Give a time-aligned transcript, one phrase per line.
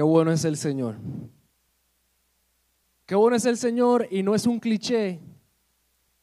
[0.00, 0.96] Qué bueno es el Señor.
[3.04, 5.20] Qué bueno es el Señor y no es un cliché.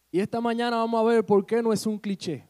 [0.09, 2.43] Y esta mañana vamos a ver por qué no es un cliché.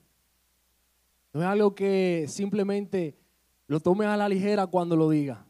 [1.34, 3.18] No es algo que simplemente
[3.68, 5.46] lo tomes a la ligera cuando lo diga.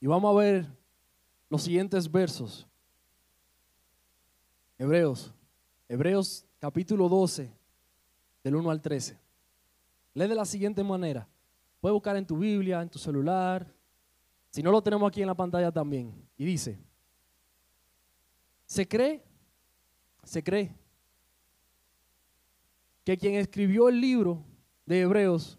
[0.00, 0.66] Y vamos a ver
[1.50, 2.66] los siguientes versos.
[4.78, 5.34] Hebreos,
[5.90, 7.52] Hebreos capítulo 12,
[8.42, 9.18] del 1 al 13.
[10.14, 11.28] Lee de la siguiente manera.
[11.82, 13.74] Puedes buscar en tu Biblia, en tu celular.
[14.54, 16.14] Si no lo tenemos aquí en la pantalla también.
[16.36, 16.78] Y dice,
[18.64, 19.20] se cree,
[20.22, 20.72] se cree
[23.02, 24.44] que quien escribió el libro
[24.86, 25.58] de Hebreos,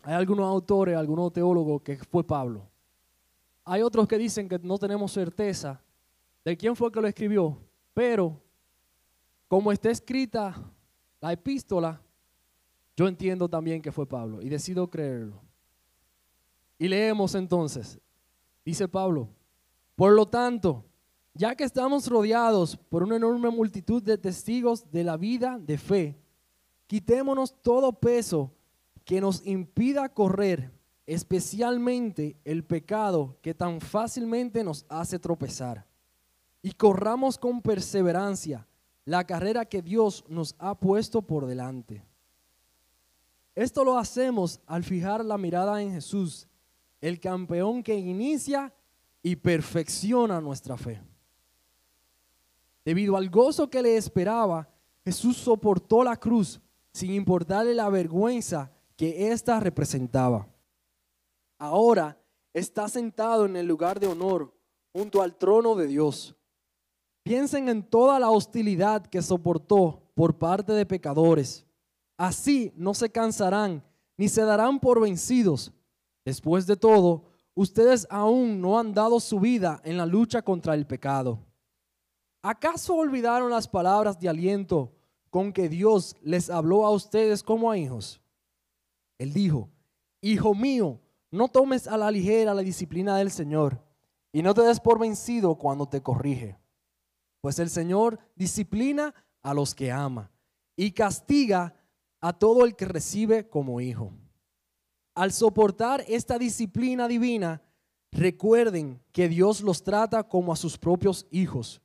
[0.00, 2.66] hay algunos autores, algunos teólogos que fue Pablo.
[3.66, 5.78] Hay otros que dicen que no tenemos certeza
[6.42, 7.58] de quién fue que lo escribió,
[7.92, 8.40] pero
[9.46, 10.56] como está escrita
[11.20, 12.00] la epístola,
[12.96, 15.49] yo entiendo también que fue Pablo y decido creerlo.
[16.80, 18.00] Y leemos entonces,
[18.64, 19.28] dice Pablo,
[19.96, 20.82] por lo tanto,
[21.34, 26.18] ya que estamos rodeados por una enorme multitud de testigos de la vida de fe,
[26.86, 28.50] quitémonos todo peso
[29.04, 30.72] que nos impida correr,
[31.04, 35.86] especialmente el pecado que tan fácilmente nos hace tropezar,
[36.62, 38.66] y corramos con perseverancia
[39.04, 42.06] la carrera que Dios nos ha puesto por delante.
[43.54, 46.46] Esto lo hacemos al fijar la mirada en Jesús,
[47.00, 48.72] el campeón que inicia
[49.22, 51.00] y perfecciona nuestra fe.
[52.84, 54.68] Debido al gozo que le esperaba,
[55.04, 56.60] Jesús soportó la cruz
[56.92, 60.48] sin importarle la vergüenza que ésta representaba.
[61.58, 62.18] Ahora
[62.52, 64.52] está sentado en el lugar de honor
[64.92, 66.34] junto al trono de Dios.
[67.22, 71.66] Piensen en toda la hostilidad que soportó por parte de pecadores.
[72.16, 73.84] Así no se cansarán
[74.16, 75.72] ni se darán por vencidos.
[76.24, 80.86] Después de todo, ustedes aún no han dado su vida en la lucha contra el
[80.86, 81.38] pecado.
[82.42, 84.92] ¿Acaso olvidaron las palabras de aliento
[85.30, 88.20] con que Dios les habló a ustedes como a hijos?
[89.18, 89.68] Él dijo,
[90.22, 91.00] Hijo mío,
[91.30, 93.82] no tomes a la ligera la disciplina del Señor
[94.32, 96.58] y no te des por vencido cuando te corrige.
[97.40, 100.30] Pues el Señor disciplina a los que ama
[100.76, 101.74] y castiga
[102.20, 104.12] a todo el que recibe como hijo.
[105.14, 107.62] Al soportar esta disciplina divina,
[108.12, 111.80] recuerden que Dios los trata como a sus propios hijos.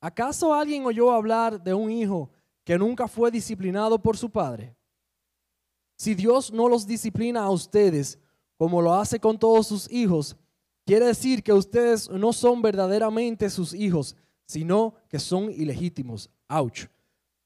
[0.00, 2.30] ¿Acaso alguien oyó hablar de un hijo
[2.64, 4.74] que nunca fue disciplinado por su padre?
[5.96, 8.18] Si Dios no los disciplina a ustedes
[8.56, 10.36] como lo hace con todos sus hijos,
[10.84, 16.28] quiere decir que ustedes no son verdaderamente sus hijos, sino que son ilegítimos.
[16.48, 16.86] Ouch.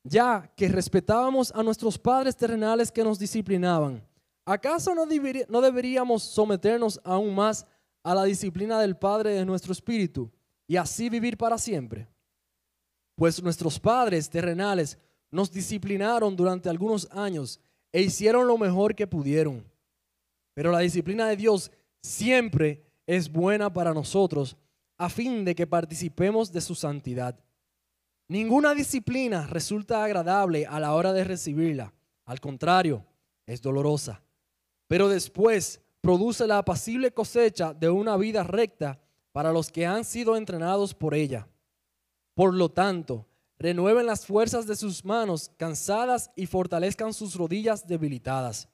[0.03, 4.03] Ya que respetábamos a nuestros padres terrenales que nos disciplinaban,
[4.47, 5.05] ¿acaso no,
[5.61, 7.67] deberíamos someternos aún más
[8.03, 10.31] a la disciplina del Padre de nuestro espíritu
[10.67, 12.09] y así vivir para siempre?
[13.17, 14.99] Pues nuestros padres terrenales
[15.31, 17.61] nos disciplinaron durante algunos años
[17.93, 19.65] e hicieron lo mejor que pudieron.
[20.55, 21.71] Pero la disciplina de Dios
[22.03, 24.57] siempre es buena para nosotros
[24.99, 27.39] a fin de que participemos de su santidad.
[28.29, 31.93] Ninguna disciplina resulta agradable a la hora de recibirla.
[32.25, 33.05] Al contrario,
[33.47, 34.26] es dolorosa.
[34.87, 39.01] Pero después produce la apacible cosecha de una vida recta
[39.33, 41.49] para los que han sido entrenados por ella.
[42.35, 43.27] Por lo tanto,
[43.59, 48.69] renueven las fuerzas de sus manos cansadas y fortalezcan sus rodillas debilitadas.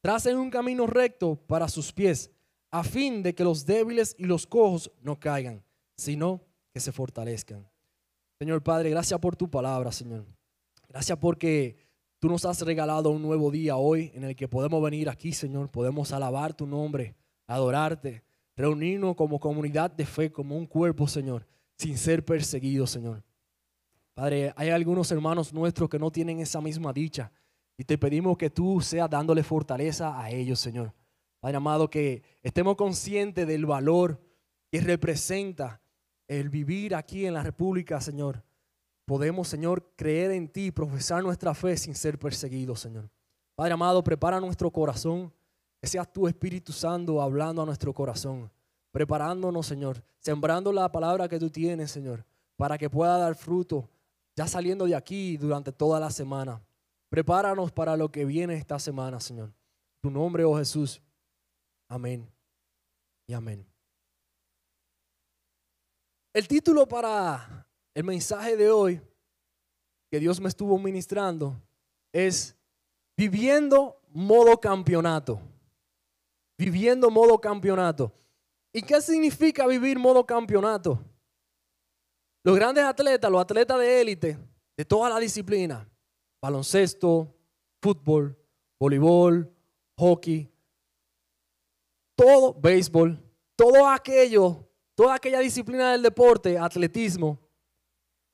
[0.00, 2.30] Tracen un camino recto para sus pies,
[2.70, 5.62] a fin de que los débiles y los cojos no caigan,
[5.96, 6.40] sino
[6.72, 7.68] que se fortalezcan.
[8.38, 10.26] Señor Padre, gracias por tu palabra, Señor.
[10.88, 11.76] Gracias porque
[12.24, 15.70] tú nos has regalado un nuevo día hoy en el que podemos venir aquí, Señor.
[15.70, 17.14] Podemos alabar tu nombre,
[17.46, 18.22] adorarte,
[18.56, 21.46] reunirnos como comunidad de fe, como un cuerpo, Señor
[21.76, 23.22] sin ser perseguidos, Señor.
[24.14, 27.32] Padre, hay algunos hermanos nuestros que no tienen esa misma dicha
[27.76, 30.94] y te pedimos que tú seas dándole fortaleza a ellos, Señor.
[31.40, 34.20] Padre amado, que estemos conscientes del valor
[34.70, 35.80] que representa
[36.26, 38.42] el vivir aquí en la República, Señor.
[39.06, 43.10] Podemos, Señor, creer en ti, profesar nuestra fe sin ser perseguidos, Señor.
[43.54, 45.32] Padre amado, prepara nuestro corazón,
[45.80, 48.50] que seas tu Espíritu Santo hablando a nuestro corazón
[48.94, 52.24] preparándonos, Señor, sembrando la palabra que tú tienes, Señor,
[52.56, 53.90] para que pueda dar fruto,
[54.36, 56.64] ya saliendo de aquí durante toda la semana.
[57.08, 59.52] Prepáranos para lo que viene esta semana, Señor.
[60.00, 61.02] Tu nombre, oh Jesús.
[61.88, 62.30] Amén
[63.26, 63.66] y amén.
[66.32, 67.63] El título para
[67.94, 69.00] el mensaje de hoy
[70.10, 71.60] que Dios me estuvo ministrando
[72.12, 72.56] es
[73.16, 75.40] Viviendo modo campeonato.
[76.58, 78.12] Viviendo modo campeonato.
[78.72, 81.00] ¿Y qué significa vivir modo campeonato?
[82.42, 84.38] Los grandes atletas, los atletas de élite,
[84.76, 85.88] de toda la disciplina,
[86.42, 87.32] baloncesto,
[87.80, 88.36] fútbol,
[88.78, 89.50] voleibol,
[89.96, 90.50] hockey,
[92.16, 93.18] todo, béisbol,
[93.56, 97.38] todo aquello, toda aquella disciplina del deporte, atletismo,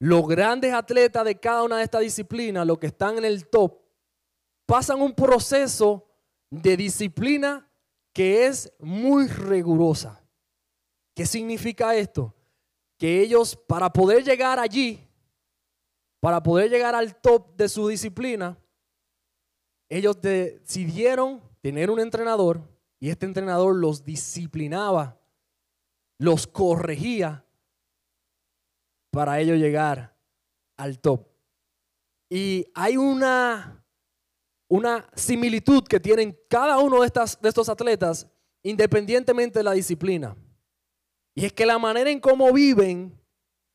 [0.00, 3.79] los grandes atletas de cada una de estas disciplinas, los que están en el top,
[4.64, 6.08] pasan un proceso
[6.49, 7.70] de disciplina
[8.14, 10.20] que es muy rigurosa.
[11.14, 12.35] ¿Qué significa esto?
[12.99, 15.06] Que ellos para poder llegar allí,
[16.19, 18.58] para poder llegar al top de su disciplina,
[19.91, 22.62] ellos decidieron tener un entrenador
[22.99, 25.20] y este entrenador los disciplinaba,
[26.19, 27.44] los corregía
[29.11, 30.17] para ellos llegar
[30.77, 31.27] al top.
[32.29, 33.85] Y hay una,
[34.69, 38.27] una similitud que tienen cada uno de, estas, de estos atletas
[38.62, 40.37] independientemente de la disciplina.
[41.35, 43.19] Y es que la manera en cómo viven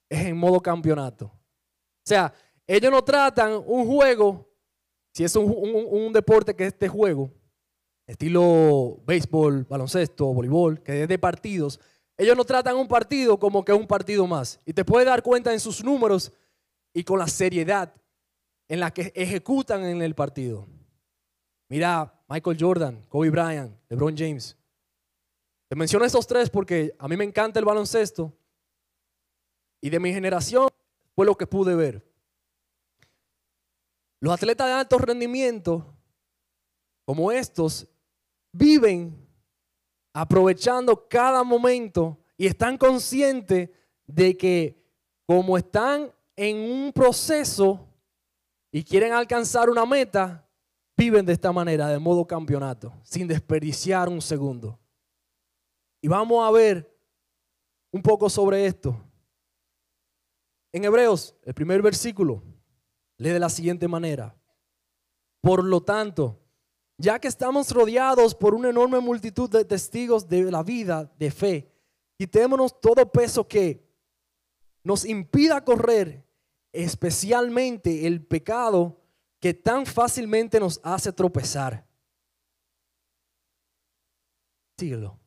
[0.10, 1.26] es en modo campeonato.
[1.26, 2.34] O sea,
[2.68, 4.50] ellos no tratan un juego,
[5.14, 5.52] si es un,
[5.90, 7.32] un, deporte que es de juego,
[8.06, 11.80] estilo béisbol, baloncesto, voleibol, que es de partidos,
[12.18, 14.60] ellos no tratan un partido como que un partido más.
[14.66, 16.32] Y te puedes dar cuenta en sus números
[16.94, 17.94] y con la seriedad
[18.68, 20.68] en la que ejecutan en el partido.
[21.68, 24.58] Mira, Michael Jordan, Kobe Bryant, LeBron James.
[25.68, 28.32] Te menciono estos tres porque a mí me encanta el baloncesto
[29.82, 30.70] y de mi generación
[31.16, 32.06] fue lo que pude ver.
[34.20, 35.94] Los atletas de alto rendimiento,
[37.04, 37.88] como estos,
[38.52, 39.25] viven
[40.16, 43.70] aprovechando cada momento y están conscientes
[44.08, 44.82] de que
[45.26, 47.86] como están en un proceso
[48.72, 50.48] y quieren alcanzar una meta,
[50.96, 54.80] viven de esta manera, de modo campeonato, sin desperdiciar un segundo.
[56.02, 56.98] Y vamos a ver
[57.92, 58.96] un poco sobre esto.
[60.72, 62.42] En Hebreos, el primer versículo,
[63.18, 64.34] lee de la siguiente manera.
[65.42, 66.40] Por lo tanto,
[66.98, 71.72] ya que estamos rodeados por una enorme multitud de testigos de la vida de fe,
[72.18, 73.86] quitémonos todo peso que
[74.84, 76.26] nos impida correr,
[76.72, 79.02] especialmente el pecado
[79.40, 81.86] que tan fácilmente nos hace tropezar.
[84.78, 85.20] Síguelo.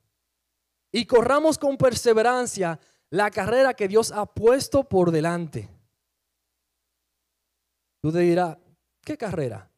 [0.92, 2.80] Y corramos con perseverancia
[3.10, 5.68] la carrera que Dios ha puesto por delante.
[8.00, 8.56] Tú te dirás,
[9.02, 9.70] ¿qué carrera?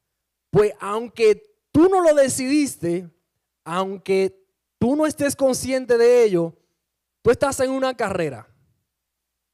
[0.50, 3.08] Pues aunque tú no lo decidiste,
[3.64, 4.36] aunque
[4.78, 6.56] tú no estés consciente de ello,
[7.22, 8.48] tú estás en una carrera.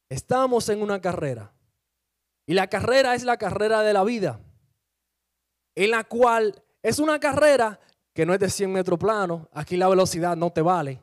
[0.09, 1.53] Estamos en una carrera.
[2.45, 4.39] Y la carrera es la carrera de la vida,
[5.75, 7.79] en la cual es una carrera
[8.13, 9.49] que no es de 100 metros plano.
[9.51, 11.01] Aquí la velocidad no te vale.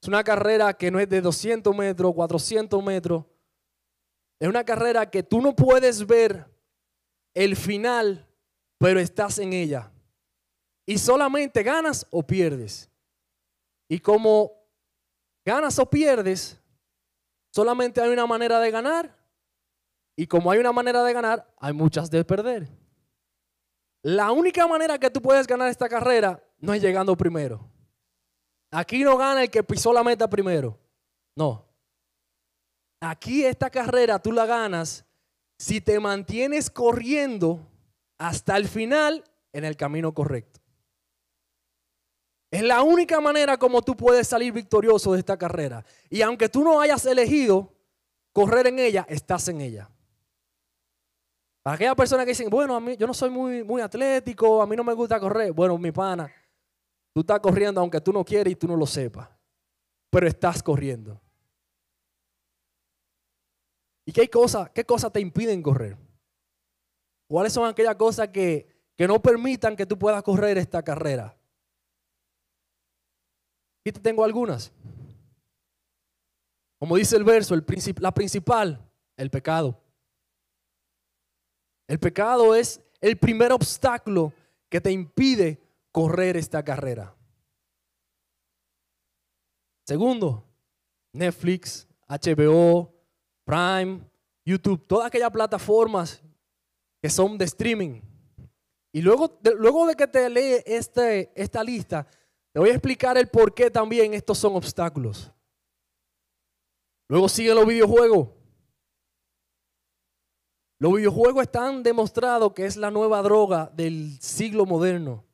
[0.00, 3.24] Es una carrera que no es de 200 metros, 400 metros.
[4.40, 6.46] Es una carrera que tú no puedes ver
[7.34, 8.28] el final
[8.82, 9.92] pero estás en ella.
[10.84, 12.90] Y solamente ganas o pierdes.
[13.88, 14.50] Y como
[15.44, 16.60] ganas o pierdes,
[17.54, 19.16] solamente hay una manera de ganar.
[20.16, 22.68] Y como hay una manera de ganar, hay muchas de perder.
[24.02, 27.64] La única manera que tú puedes ganar esta carrera no es llegando primero.
[28.72, 30.76] Aquí no gana el que pisó la meta primero.
[31.36, 31.68] No.
[33.00, 35.04] Aquí esta carrera tú la ganas
[35.56, 37.68] si te mantienes corriendo
[38.22, 40.60] hasta el final en el camino correcto.
[42.52, 45.84] Es la única manera como tú puedes salir victorioso de esta carrera.
[46.08, 47.72] Y aunque tú no hayas elegido
[48.32, 49.90] correr en ella, estás en ella.
[51.62, 54.66] Para aquellas personas que dicen, bueno, a mí, yo no soy muy, muy atlético, a
[54.66, 55.52] mí no me gusta correr.
[55.52, 56.30] Bueno, mi pana,
[57.12, 59.28] tú estás corriendo aunque tú no quieras y tú no lo sepas.
[60.10, 61.20] Pero estás corriendo.
[64.04, 65.96] ¿Y qué cosas qué cosa te impiden correr?
[67.26, 71.36] ¿Cuáles son aquellas cosas que, no permitan que tú puedas correr esta carrera?
[73.80, 74.70] Aquí te tengo algunas.
[76.78, 77.56] Como dice el verso,
[77.98, 79.80] la principal, el pecado.
[81.88, 84.32] El pecado es el primer obstáculo
[84.68, 85.60] que te impide
[85.90, 87.14] correr esta carrera.
[89.86, 90.44] Segundo,
[91.12, 92.92] Netflix, HBO,
[93.44, 94.00] Prime,
[94.44, 96.22] YouTube, todas aquellas plataformas
[97.02, 98.00] que son de streaming.
[98.92, 102.06] Y luego de, luego de que te lee este, esta lista,
[102.52, 105.32] te voy a explicar el por qué también estos son obstáculos.
[107.08, 108.28] Luego siguen los videojuegos.
[110.78, 115.24] Los videojuegos están demostrados que es la nueva droga del siglo moderno.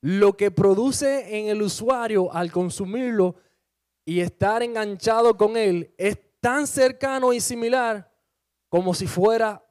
[0.00, 3.36] Lo que produce en el usuario al consumirlo
[4.04, 8.12] y estar enganchado con Él es tan cercano y similar
[8.68, 9.65] como si fuera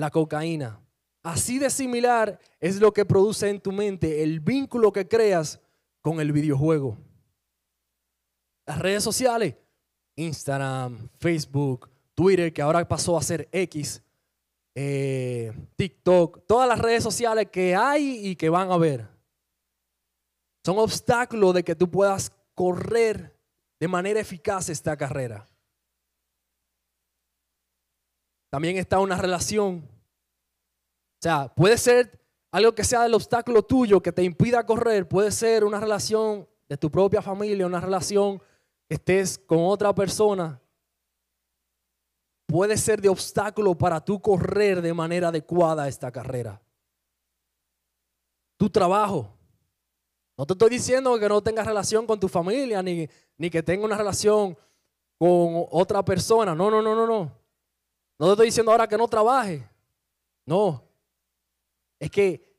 [0.00, 0.80] la cocaína.
[1.22, 5.60] Así de similar es lo que produce en tu mente el vínculo que creas
[6.00, 6.96] con el videojuego.
[8.66, 9.54] Las redes sociales,
[10.16, 14.02] Instagram, Facebook, Twitter, que ahora pasó a ser X,
[14.74, 19.06] eh, TikTok, todas las redes sociales que hay y que van a ver.
[20.64, 23.36] Son obstáculos de que tú puedas correr
[23.78, 25.46] de manera eficaz esta carrera.
[28.50, 29.89] También está una relación.
[31.20, 32.18] O sea, puede ser
[32.50, 36.78] algo que sea el obstáculo tuyo que te impida correr, puede ser una relación de
[36.78, 38.38] tu propia familia, una relación
[38.88, 40.58] que estés con otra persona.
[42.46, 46.58] Puede ser de obstáculo para tú correr de manera adecuada esta carrera.
[48.56, 49.36] Tu trabajo.
[50.38, 53.84] No te estoy diciendo que no tengas relación con tu familia, ni, ni que tengas
[53.84, 54.56] una relación
[55.18, 56.54] con otra persona.
[56.54, 57.30] No, no, no, no, no.
[58.18, 59.68] No te estoy diciendo ahora que no trabaje.
[60.46, 60.89] No.
[62.00, 62.50] Es que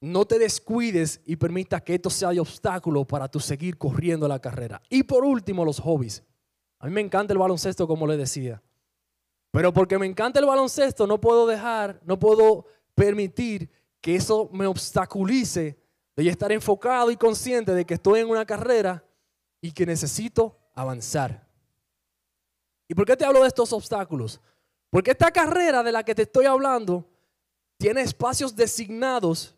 [0.00, 4.38] no te descuides y permita que esto sea de obstáculo para tu seguir corriendo la
[4.38, 4.82] carrera.
[4.90, 6.22] Y por último, los hobbies.
[6.78, 8.62] A mí me encanta el baloncesto, como le decía.
[9.50, 14.66] Pero porque me encanta el baloncesto, no puedo dejar, no puedo permitir que eso me
[14.66, 15.78] obstaculice
[16.16, 19.04] de estar enfocado y consciente de que estoy en una carrera
[19.60, 21.48] y que necesito avanzar.
[22.88, 24.40] ¿Y por qué te hablo de estos obstáculos?
[24.90, 27.08] Porque esta carrera de la que te estoy hablando
[27.78, 29.54] tiene espacios designados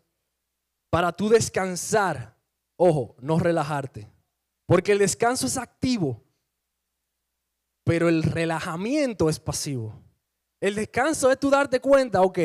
[0.89, 2.35] para tú descansar.
[2.75, 4.09] Ojo, no relajarte.
[4.65, 6.23] Porque el descanso es activo,
[7.83, 10.01] pero el relajamiento es pasivo.
[10.59, 12.39] El descanso es tú darte cuenta, ok,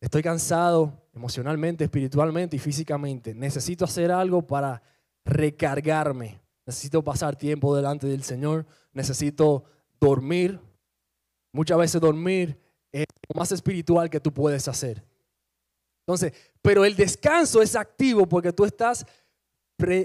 [0.00, 3.34] estoy cansado, emocionalmente, espiritualmente y físicamente.
[3.34, 4.82] Necesito hacer algo para
[5.24, 6.42] recargarme.
[6.66, 8.66] Necesito pasar tiempo delante del Señor.
[8.92, 9.64] Necesito
[9.98, 10.60] dormir.
[11.52, 12.60] Muchas veces dormir
[13.28, 15.04] lo más espiritual que tú puedes hacer.
[16.06, 19.04] Entonces, pero el descanso es activo porque tú estás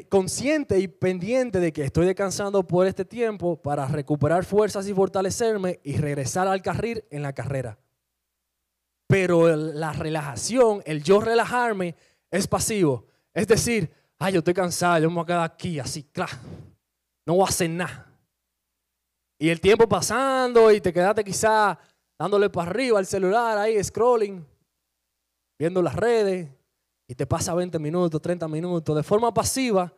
[0.10, 5.80] consciente y pendiente de que estoy descansando por este tiempo para recuperar fuerzas y fortalecerme
[5.84, 7.78] y regresar al carril en la carrera.
[9.08, 11.96] Pero la relajación, el yo relajarme,
[12.30, 13.06] es pasivo.
[13.34, 16.38] Es decir, ay, yo estoy cansado, yo me voy a quedar aquí así, claro.
[17.25, 18.08] No voy a hacer nada.
[19.38, 21.78] Y el tiempo pasando y te quedaste quizá
[22.22, 24.46] dándole para arriba al celular, ahí scrolling,
[25.58, 26.48] viendo las redes,
[27.08, 29.92] y te pasa 20 minutos, 30 minutos de forma pasiva.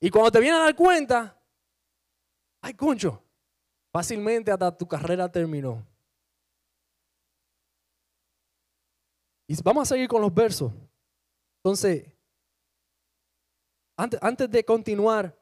[0.00, 1.36] Y cuando te vienes a dar cuenta,
[2.62, 3.20] ay, concho,
[3.92, 5.84] fácilmente hasta tu carrera terminó.
[9.48, 10.72] Y vamos a seguir con los versos.
[11.58, 12.06] Entonces,
[13.96, 15.36] antes, antes de continuar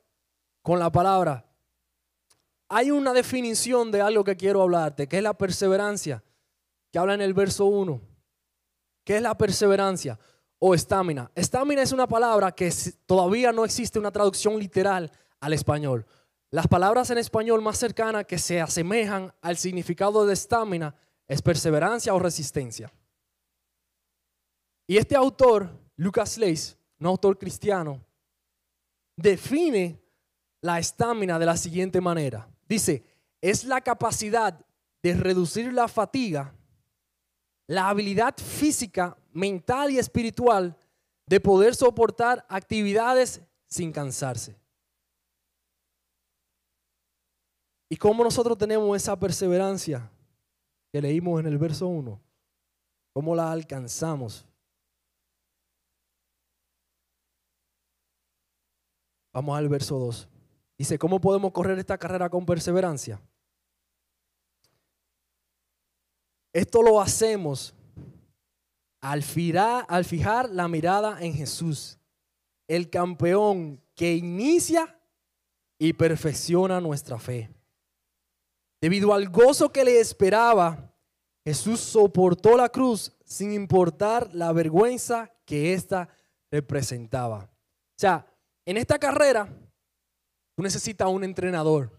[0.62, 1.44] con la palabra,
[2.74, 6.24] hay una definición de algo que quiero hablarte, que es la perseverancia,
[6.90, 8.00] que habla en el verso 1.
[9.04, 10.18] ¿Qué es la perseverancia?
[10.58, 11.30] O estamina.
[11.34, 12.72] Estamina es una palabra que
[13.04, 16.06] todavía no existe una traducción literal al español.
[16.50, 20.94] Las palabras en español más cercanas que se asemejan al significado de estamina
[21.28, 22.90] es perseverancia o resistencia.
[24.86, 28.02] Y este autor, Lucas Leis, un autor cristiano,
[29.14, 30.00] define
[30.62, 32.48] la estamina de la siguiente manera.
[32.72, 33.04] Dice,
[33.42, 34.58] es la capacidad
[35.02, 36.54] de reducir la fatiga,
[37.66, 40.74] la habilidad física, mental y espiritual
[41.26, 44.58] de poder soportar actividades sin cansarse.
[47.90, 50.10] ¿Y cómo nosotros tenemos esa perseverancia
[50.90, 52.18] que leímos en el verso 1?
[53.12, 54.46] ¿Cómo la alcanzamos?
[59.34, 60.31] Vamos al verso 2.
[60.82, 63.22] Dice, ¿cómo podemos correr esta carrera con perseverancia?
[66.52, 67.72] Esto lo hacemos
[69.00, 69.22] al
[69.86, 72.00] al fijar la mirada en Jesús,
[72.66, 74.98] el campeón que inicia
[75.78, 77.48] y perfecciona nuestra fe.
[78.80, 80.92] Debido al gozo que le esperaba,
[81.44, 86.08] Jesús soportó la cruz sin importar la vergüenza que ésta
[86.50, 87.44] representaba.
[87.44, 88.26] O sea,
[88.66, 89.48] en esta carrera,
[90.62, 91.90] tú necesitas un entrenador.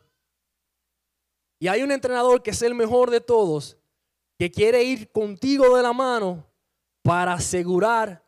[1.60, 3.78] Y hay un entrenador que es el mejor de todos,
[4.40, 6.46] que quiere ir contigo de la mano
[7.02, 8.24] para asegurar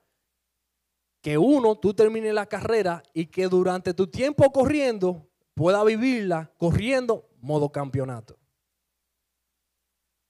[1.22, 7.30] que uno, tú termines la carrera y que durante tu tiempo corriendo pueda vivirla corriendo
[7.40, 8.38] modo campeonato.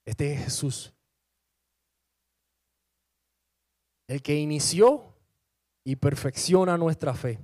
[0.06, 0.94] Este es Jesús.
[4.08, 5.16] El que inició
[5.84, 7.40] y perfecciona nuestra fe.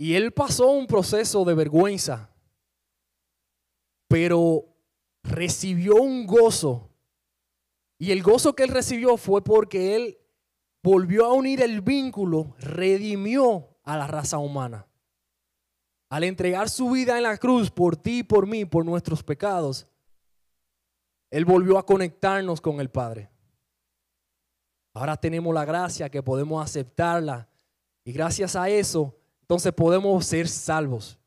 [0.00, 2.30] Y él pasó un proceso de vergüenza,
[4.08, 4.64] pero
[5.22, 6.88] recibió un gozo.
[7.98, 10.18] Y el gozo que él recibió fue porque él
[10.82, 14.86] volvió a unir el vínculo, redimió a la raza humana.
[16.08, 19.86] Al entregar su vida en la cruz por ti y por mí, por nuestros pecados,
[21.30, 23.28] Él volvió a conectarnos con el Padre.
[24.94, 27.50] Ahora tenemos la gracia que podemos aceptarla
[28.02, 29.19] y gracias a eso,
[29.50, 31.18] entonces podemos ser salvos.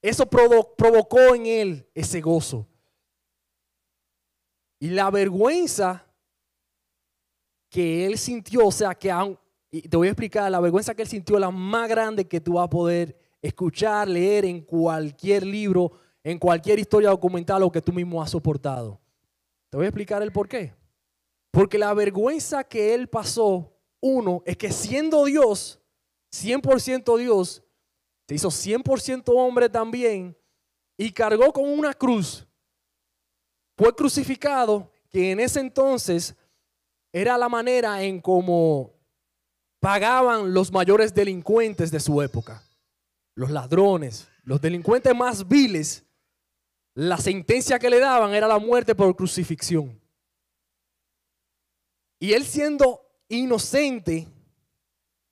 [0.00, 2.66] Eso provocó en Él ese gozo.
[4.80, 6.06] Y la vergüenza
[7.68, 9.12] que Él sintió, o sea, que
[9.70, 12.54] y te voy a explicar, la vergüenza que Él sintió la más grande que tú
[12.54, 15.92] vas a poder escuchar, leer en cualquier libro,
[16.24, 18.98] en cualquier historia documental o que tú mismo has soportado.
[19.68, 20.72] Te voy a explicar el por qué.
[21.50, 25.78] Porque la vergüenza que él pasó, uno, es que siendo Dios,
[26.32, 27.62] 100% Dios,
[28.26, 30.36] se hizo 100% hombre también
[30.96, 32.46] y cargó con una cruz.
[33.76, 36.34] Fue crucificado, que en ese entonces
[37.12, 38.92] era la manera en cómo
[39.80, 42.62] pagaban los mayores delincuentes de su época
[43.38, 46.04] los ladrones, los delincuentes más viles,
[46.92, 49.96] la sentencia que le daban era la muerte por crucifixión.
[52.18, 54.26] Y él siendo inocente,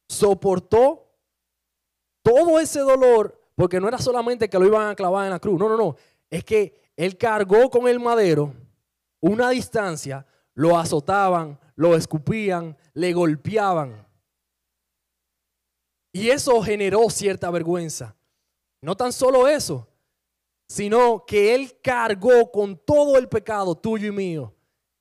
[0.08, 1.08] soportó
[2.22, 5.58] todo ese dolor, porque no era solamente que lo iban a clavar en la cruz,
[5.58, 5.96] no, no, no,
[6.28, 8.52] es que él cargó con el madero
[9.20, 14.06] una distancia, lo azotaban, lo escupían, le golpeaban.
[16.12, 18.16] Y eso generó cierta vergüenza.
[18.80, 19.88] No tan solo eso,
[20.68, 24.54] sino que Él cargó con todo el pecado tuyo y mío.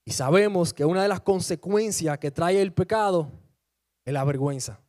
[0.04, 3.32] Y sabemos que una de las consecuencias que trae el pecado
[4.04, 4.80] es la vergüenza.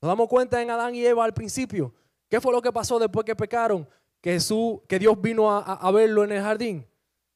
[0.00, 1.92] Nos damos cuenta en Adán y Eva al principio.
[2.28, 3.86] ¿Qué fue lo que pasó después que pecaron?
[4.20, 6.86] Que, Jesús, que Dios vino a, verlo en el jardín.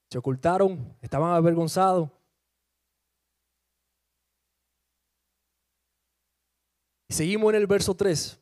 [0.09, 2.09] Se ocultaron, estaban avergonzados.
[7.09, 8.41] Seguimos en el verso 3.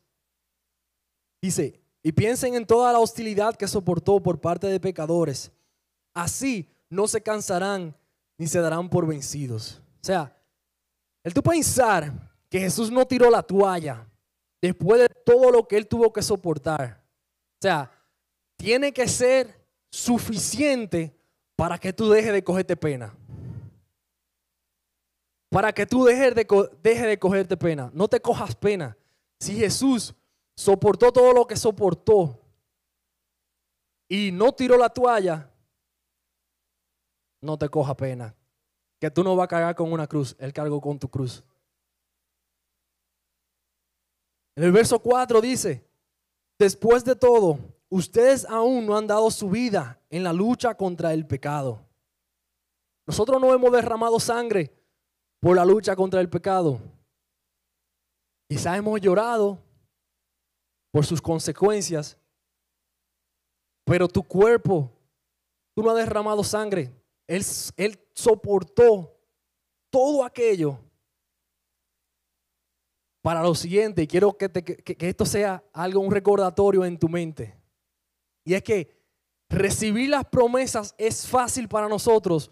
[1.41, 5.51] Dice, y piensen en toda la hostilidad que soportó por parte de pecadores.
[6.13, 7.95] Así no se cansarán
[8.37, 9.81] ni se darán por vencidos.
[10.01, 10.37] O sea,
[11.23, 12.11] el tú pensar
[12.49, 14.07] que Jesús no tiró la toalla
[14.67, 17.03] después de todo lo que él tuvo que soportar.
[17.59, 17.91] O sea,
[18.57, 21.15] tiene que ser suficiente
[21.55, 23.15] para que tú dejes de cogerte pena
[25.53, 27.91] para que tú dejes de, de cogerte pena.
[27.93, 28.97] No te cojas pena.
[29.39, 30.15] Si Jesús
[30.55, 32.39] soportó todo lo que soportó
[34.09, 35.51] y no tiró la toalla,
[37.39, 38.35] no te coja pena.
[38.99, 41.43] Que tú no vas a cargar con una cruz, Él cargó con tu cruz.
[44.55, 45.83] En el verso 4 dice,
[46.59, 47.57] después de todo,
[47.89, 51.79] ustedes aún no han dado su vida en la lucha contra el pecado.
[53.05, 54.71] Nosotros no hemos derramado sangre
[55.39, 56.79] por la lucha contra el pecado.
[58.47, 59.57] Quizá hemos llorado
[60.91, 62.17] por sus consecuencias,
[63.83, 64.89] pero tu cuerpo,
[65.75, 66.93] tú no has derramado sangre.
[67.27, 67.43] Él,
[67.75, 69.11] él soportó
[69.89, 70.77] todo aquello
[73.23, 74.03] para lo siguiente.
[74.03, 77.57] Y quiero que, que esto sea algo, un recordatorio en tu mente.
[78.45, 79.01] Y es que
[79.49, 82.51] recibir las promesas es fácil para nosotros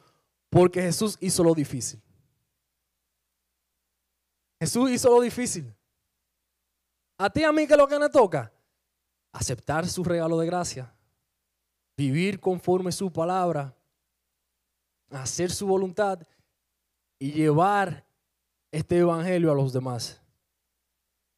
[0.49, 2.01] porque Jesús hizo lo difícil.
[4.59, 5.73] Jesús hizo lo difícil.
[7.17, 8.51] A ti a mí, que lo que me toca?
[9.33, 10.93] Aceptar su regalo de gracia,
[11.97, 13.75] vivir conforme su palabra,
[15.09, 16.19] hacer su voluntad
[17.19, 18.05] y llevar
[18.71, 20.21] este evangelio a los demás.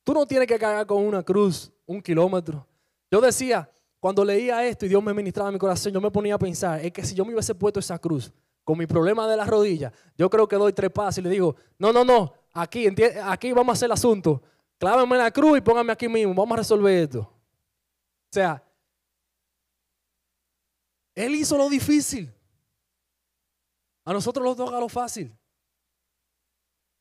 [0.03, 2.65] Tú no tienes que cargar con una cruz un kilómetro.
[3.09, 6.39] Yo decía, cuando leía esto y Dios me ministraba mi corazón, yo me ponía a
[6.39, 8.31] pensar, es que si yo me hubiese puesto esa cruz
[8.63, 11.55] con mi problema de la rodilla, yo creo que doy tres pasos y le digo,
[11.77, 12.87] no, no, no, aquí,
[13.23, 14.41] aquí vamos a hacer el asunto.
[14.77, 16.33] Clávenme la cruz y pónganme aquí mismo.
[16.33, 17.19] Vamos a resolver esto.
[17.19, 18.61] O sea,
[21.15, 22.33] Él hizo lo difícil.
[24.03, 25.33] A nosotros nos toca lo fácil.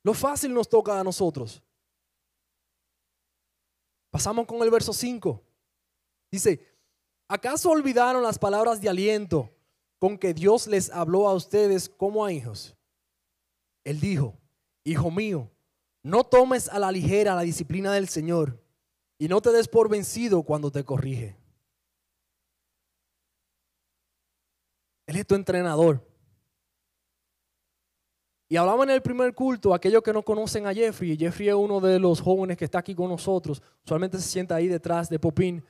[0.04, 1.62] Lo fácil nos toca a nosotros.
[4.12, 5.42] Pasamos con el verso 5.
[6.30, 6.60] Dice,
[7.26, 9.50] ¿acaso olvidaron las palabras de aliento
[9.98, 12.76] con que Dios les habló a ustedes como a hijos?
[13.84, 14.38] Él dijo,
[14.84, 15.50] Hijo mío,
[16.02, 18.60] no tomes a la ligera la disciplina del Señor
[19.18, 21.36] y no te des por vencido cuando te corrige.
[25.06, 26.11] Él es tu entrenador.
[28.52, 31.80] Y hablaba en el primer culto, aquellos que no conocen a Jeffrey, Jeffrey es uno
[31.80, 35.64] de los jóvenes que está aquí con nosotros, usualmente se sienta ahí detrás de Popín.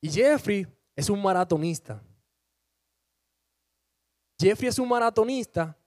[0.00, 2.02] Y Jeffrey es un maratonista.
[4.36, 5.78] Jeffrey es un maratonista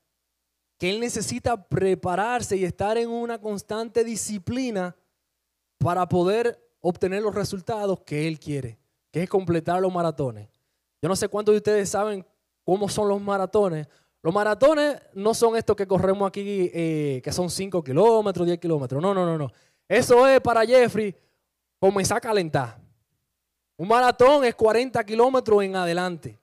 [0.77, 4.95] que él necesita prepararse y estar en una constante disciplina
[5.79, 8.79] para poder obtener los resultados que él quiere,
[9.11, 10.47] que es completar los maratones.
[11.01, 12.25] Yo no sé cuántos de ustedes saben
[12.63, 13.89] cómo son los maratones.
[14.21, 19.01] Los maratones no son estos que corremos aquí, eh, que son 5 kilómetros, 10 kilómetros.
[19.01, 19.51] No, no, no, no.
[19.87, 21.15] Eso es para Jeffrey
[21.79, 22.79] comenzar a calentar.
[23.77, 26.39] Un maratón es 40 kilómetros en adelante.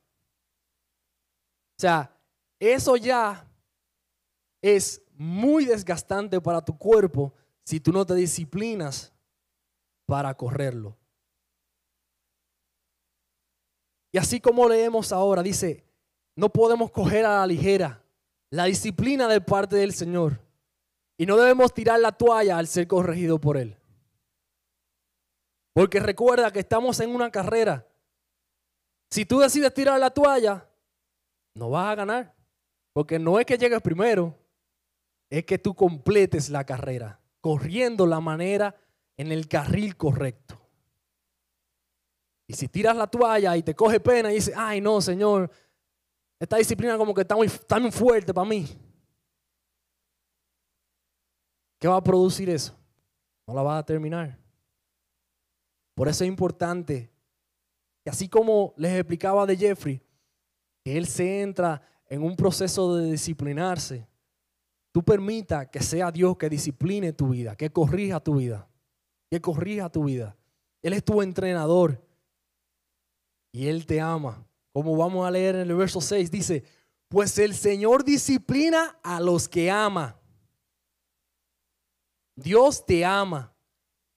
[1.77, 2.11] O sea,
[2.61, 3.47] eso ya
[4.63, 7.35] es muy desgastante para tu cuerpo
[7.65, 9.13] si tú no te disciplinas
[10.07, 10.97] para correrlo.
[14.13, 15.85] Y así como leemos ahora, dice,
[16.37, 18.05] no podemos coger a la ligera
[18.55, 20.41] la disciplina de parte del Señor.
[21.19, 23.77] Y no debemos tirar la toalla al ser corregido por Él.
[25.73, 27.85] Porque recuerda que estamos en una carrera.
[29.11, 30.69] Si tú decides tirar la toalla,
[31.55, 32.35] no vas a ganar.
[32.93, 34.37] Porque no es que llegues primero,
[35.29, 38.77] es que tú completes la carrera, corriendo la manera
[39.17, 40.61] en el carril correcto.
[42.47, 45.51] Y si tiras la toalla y te coge pena y dices, ay no, Señor,
[46.45, 48.67] esta disciplina como que está muy, está fuerte para mí.
[51.79, 52.75] ¿Qué va a producir eso?
[53.47, 54.39] No la va a terminar.
[55.95, 57.11] Por eso es importante
[58.03, 60.01] que así como les explicaba de Jeffrey,
[60.83, 64.07] que él se entra en un proceso de disciplinarse,
[64.93, 68.69] tú permita que sea Dios que discipline tu vida, que corrija tu vida,
[69.31, 70.37] que corrija tu vida.
[70.83, 72.03] Él es tu entrenador
[73.53, 74.47] y Él te ama.
[74.75, 76.65] Como vamos a leer en el verso 6, dice,
[77.07, 80.21] pues el Señor disciplina a los que ama.
[82.35, 83.55] Dios te ama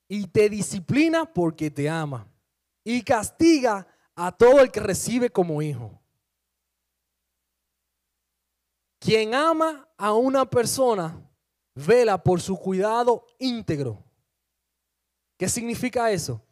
[0.08, 2.28] y te disciplina porque te ama
[2.84, 6.02] y castiga a todo el que recibe como hijo.
[9.00, 11.24] Quien ama a una persona
[11.76, 14.04] vela por su cuidado íntegro.
[15.38, 16.44] ¿Qué significa eso?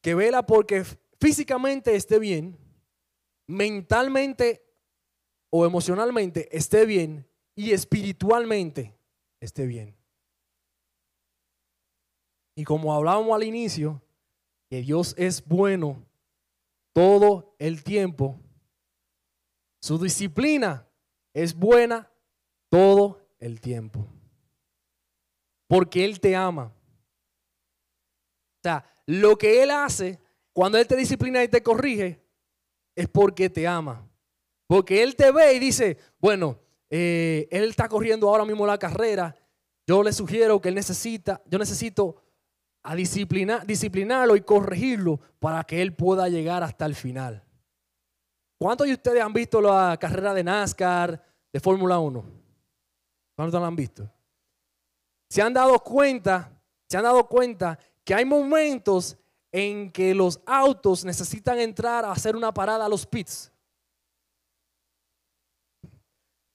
[0.00, 0.84] Que vela porque
[1.20, 2.65] físicamente esté bien,
[3.46, 4.62] mentalmente
[5.50, 8.98] o emocionalmente esté bien y espiritualmente
[9.40, 9.96] esté bien.
[12.56, 14.02] Y como hablábamos al inicio,
[14.68, 16.04] que Dios es bueno
[16.92, 18.40] todo el tiempo,
[19.80, 20.88] su disciplina
[21.34, 22.10] es buena
[22.70, 24.06] todo el tiempo.
[25.68, 26.72] Porque Él te ama.
[28.56, 30.18] O sea, lo que Él hace
[30.52, 32.25] cuando Él te disciplina y te corrige
[32.96, 34.08] es porque te ama.
[34.66, 36.58] Porque Él te ve y dice, bueno,
[36.90, 39.36] eh, Él está corriendo ahora mismo la carrera.
[39.86, 42.16] Yo le sugiero que Él necesita, yo necesito
[42.82, 47.44] a disciplinar, disciplinarlo y corregirlo para que Él pueda llegar hasta el final.
[48.58, 52.24] ¿Cuántos de ustedes han visto la carrera de NASCAR, de Fórmula 1?
[53.36, 54.10] ¿Cuántos la han visto?
[55.28, 56.50] Se han dado cuenta,
[56.88, 59.18] se han dado cuenta que hay momentos
[59.58, 63.50] en que los autos necesitan entrar a hacer una parada a los pits.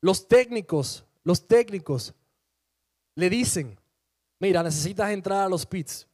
[0.01, 2.13] Los técnicos, los técnicos
[3.15, 3.79] le dicen,
[4.39, 6.07] mira, necesitas entrar a los pits.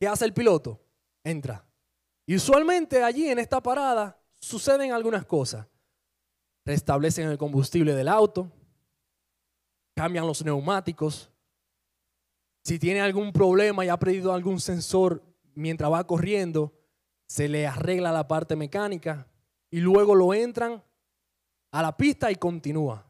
[0.00, 0.80] ¿Qué hace el piloto?
[1.22, 1.62] Entra.
[2.24, 5.66] Y usualmente allí en esta parada suceden algunas cosas.
[6.64, 8.50] Restablecen el combustible del auto,
[9.94, 11.30] cambian los neumáticos.
[12.64, 16.72] Si tiene algún problema y ha perdido algún sensor mientras va corriendo,
[17.26, 19.26] se le arregla la parte mecánica
[19.70, 20.82] y luego lo entran
[21.70, 23.06] a la pista y continúa.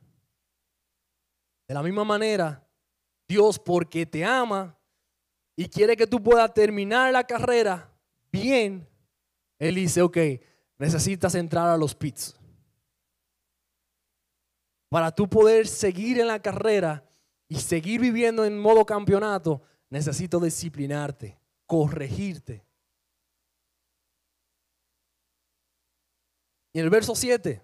[1.66, 2.66] De la misma manera,
[3.26, 4.78] Dios porque te ama
[5.56, 7.92] y quiere que tú puedas terminar la carrera
[8.30, 8.88] bien,
[9.58, 10.18] Él dice, ok,
[10.78, 12.36] necesitas entrar a los pits.
[14.88, 17.04] Para tú poder seguir en la carrera
[17.48, 21.38] y seguir viviendo en modo campeonato, necesito disciplinarte,
[21.72, 22.62] corregirte.
[26.74, 27.62] Y en el verso 7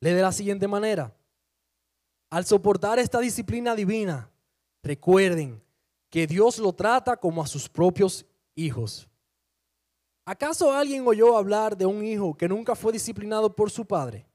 [0.00, 1.16] lee de la siguiente manera.
[2.28, 4.30] Al soportar esta disciplina divina,
[4.82, 5.62] recuerden
[6.10, 9.08] que Dios lo trata como a sus propios hijos.
[10.26, 14.26] ¿Acaso alguien oyó hablar de un hijo que nunca fue disciplinado por su padre?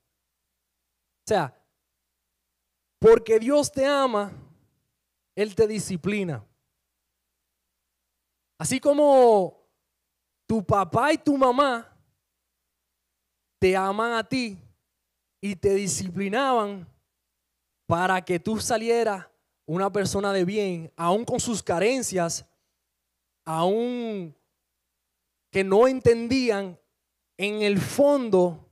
[1.24, 1.56] O sea,
[2.98, 4.32] porque Dios te ama,
[5.36, 6.44] Él te disciplina.
[8.58, 9.58] Así como
[10.48, 11.94] tu papá y tu mamá
[13.60, 14.58] te aman a ti
[15.42, 16.88] y te disciplinaban
[17.86, 19.26] para que tú salieras
[19.66, 22.46] una persona de bien, aún con sus carencias,
[23.46, 24.36] aún
[25.52, 26.80] que no entendían,
[27.38, 28.66] en el fondo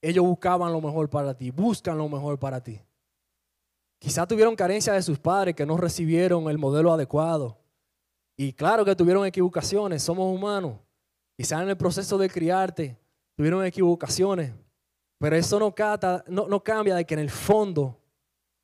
[0.00, 2.80] ellos buscaban lo mejor para ti, buscan lo mejor para ti.
[3.98, 7.58] Quizá tuvieron carencia de sus padres que no recibieron el modelo adecuado.
[8.36, 10.78] Y claro que tuvieron equivocaciones, somos humanos.
[11.36, 12.98] Quizá en el proceso de criarte
[13.34, 14.52] tuvieron equivocaciones.
[15.18, 15.74] Pero eso no,
[16.28, 17.98] no, no cambia de que en el fondo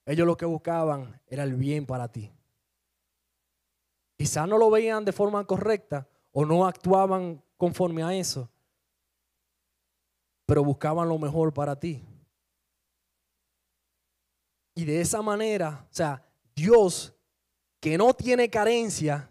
[0.04, 2.30] ellos lo que buscaban era el bien para ti.
[4.16, 8.48] Quizá no lo veían de forma correcta o no actuaban conforme a eso,
[10.46, 12.04] pero buscaban lo mejor para ti.
[14.74, 17.14] Y de esa manera, o sea, Dios
[17.80, 19.28] que no tiene carencia,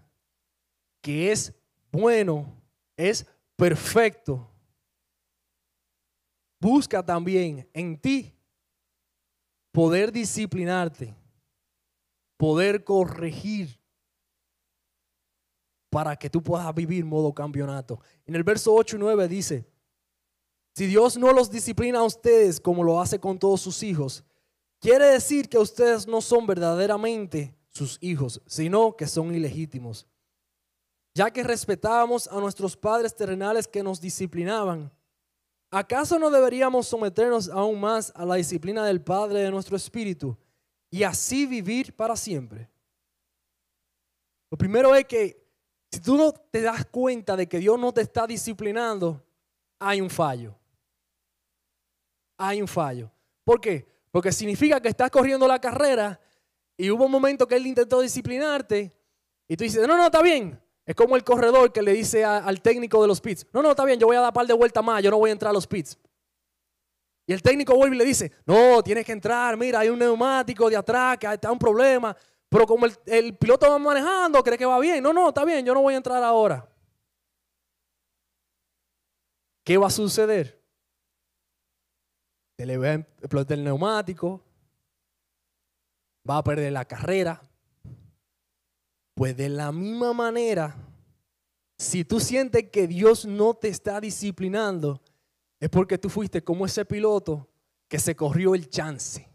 [1.01, 1.53] que es
[1.91, 2.55] bueno,
[2.95, 4.49] es perfecto,
[6.59, 8.33] busca también en ti
[9.71, 11.15] poder disciplinarte,
[12.37, 13.79] poder corregir
[15.89, 17.99] para que tú puedas vivir modo campeonato.
[18.25, 19.67] En el verso 8 y 9 dice,
[20.73, 24.23] si Dios no los disciplina a ustedes como lo hace con todos sus hijos,
[24.79, 30.07] quiere decir que ustedes no son verdaderamente sus hijos, sino que son ilegítimos.
[31.13, 34.91] Ya que respetábamos a nuestros padres terrenales que nos disciplinaban,
[35.69, 40.37] ¿acaso no deberíamos someternos aún más a la disciplina del Padre de nuestro espíritu
[40.89, 42.69] y así vivir para siempre?
[44.49, 45.41] Lo primero es que
[45.91, 49.21] si tú no te das cuenta de que Dios no te está disciplinando,
[49.79, 50.55] hay un fallo.
[52.37, 53.11] Hay un fallo.
[53.43, 53.85] ¿Por qué?
[54.11, 56.19] Porque significa que estás corriendo la carrera
[56.77, 58.91] y hubo un momento que Él intentó disciplinarte
[59.47, 62.61] y tú dices, no, no, está bien, es como el corredor que le dice al
[62.61, 64.83] técnico de los pits, no, no, está bien, yo voy a dar par de vueltas
[64.83, 65.97] más, yo no voy a entrar a los pits.
[67.25, 70.69] Y el técnico vuelve y le dice, no, tienes que entrar, mira, hay un neumático
[70.69, 72.15] de atrás que está un problema.
[72.49, 75.01] Pero como el, piloto va manejando, cree que va bien.
[75.01, 76.67] No, no, está bien, yo no voy a entrar ahora.
[79.63, 80.61] ¿Qué va a suceder?
[82.57, 84.43] Se le va a explotar el neumático,
[86.29, 87.41] va a perder la carrera,
[89.13, 90.75] pues de la misma manera,
[91.77, 95.01] si tú sientes que Dios no te está disciplinando,
[95.59, 97.47] es porque tú fuiste como ese piloto
[97.87, 99.27] que se corrió el chance.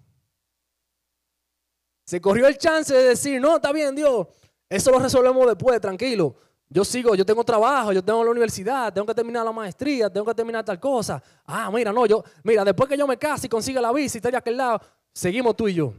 [2.05, 4.29] Se corrió el chance de decir, no, está bien Dios,
[4.69, 6.37] eso lo resolvemos después, tranquilo.
[6.69, 10.27] Yo sigo, yo tengo trabajo, yo tengo la universidad, tengo que terminar la maestría, tengo
[10.27, 11.23] que terminar tal cosa.
[11.45, 14.21] Ah, mira, no, yo, mira, después que yo me case y consiga la y esté
[14.21, 14.81] de aquel lado,
[15.13, 15.87] seguimos tú y yo.
[15.87, 15.95] O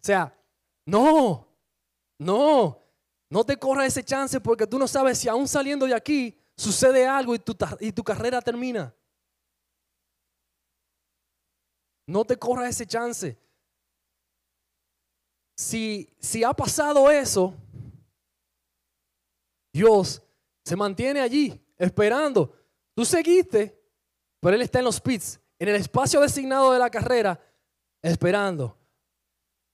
[0.00, 0.34] sea,
[0.84, 1.46] no,
[2.18, 2.83] no.
[3.34, 7.04] No te corras ese chance porque tú no sabes si aún saliendo de aquí sucede
[7.04, 8.94] algo y tu, y tu carrera termina.
[12.06, 13.36] No te corras ese chance.
[15.58, 17.52] Si, si ha pasado eso,
[19.72, 20.22] Dios
[20.64, 22.54] se mantiene allí esperando.
[22.94, 23.76] Tú seguiste,
[24.38, 27.44] pero Él está en los pits, en el espacio designado de la carrera,
[28.00, 28.78] esperando.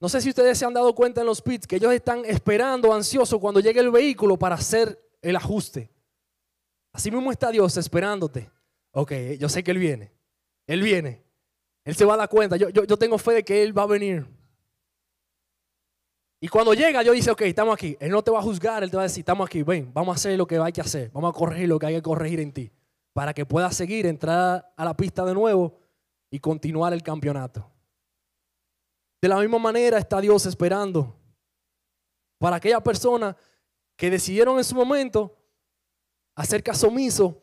[0.01, 2.93] No sé si ustedes se han dado cuenta en los pits que ellos están esperando
[2.95, 5.91] ansiosos cuando llegue el vehículo para hacer el ajuste.
[6.93, 8.51] Así mismo está Dios esperándote.
[8.93, 10.13] Ok, yo sé que Él viene.
[10.67, 11.23] Él viene.
[11.85, 12.57] Él se va a dar cuenta.
[12.57, 14.27] Yo, yo, tengo fe de que Él va a venir.
[16.41, 17.97] Y cuando llega, yo dice, ok, estamos aquí.
[18.01, 20.15] Él no te va a juzgar, Él te va a decir, estamos aquí, ven, vamos
[20.15, 21.11] a hacer lo que hay que hacer.
[21.13, 22.73] Vamos a corregir lo que hay que corregir en ti.
[23.13, 25.79] Para que puedas seguir, entrar a la pista de nuevo
[26.31, 27.71] y continuar el campeonato.
[29.21, 31.15] De la misma manera está Dios esperando
[32.39, 33.37] para aquella persona
[33.97, 35.37] que decidieron en su momento
[36.35, 37.43] hacer caso omiso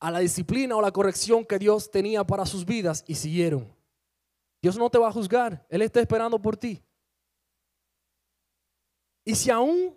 [0.00, 3.70] a la disciplina o la corrección que Dios tenía para sus vidas y siguieron.
[4.62, 6.82] Dios no te va a juzgar, Él está esperando por ti.
[9.24, 9.94] Y si aún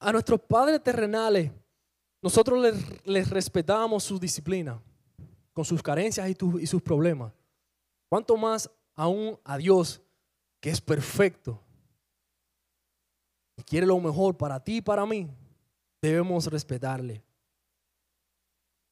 [0.00, 1.52] a nuestros padres terrenales
[2.20, 4.82] nosotros les, respetamos su disciplina,
[5.52, 7.32] con sus carencias y, y sus problemas,
[8.08, 10.00] ¿cuánto más aún a Dios,
[10.60, 11.60] que es perfecto
[13.56, 15.30] y quiere lo mejor para ti y para mí,
[16.00, 17.22] debemos respetarle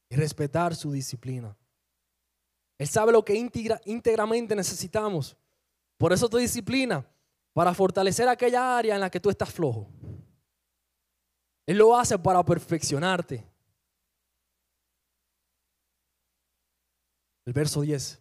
[0.09, 1.55] y respetar su disciplina.
[2.77, 3.35] Él sabe lo que
[3.85, 5.37] íntegramente necesitamos.
[5.97, 7.05] Por eso tu disciplina,
[7.53, 9.87] para fortalecer aquella área en la que tú estás flojo.
[11.65, 13.45] Él lo hace para perfeccionarte.
[17.45, 18.19] El verso 10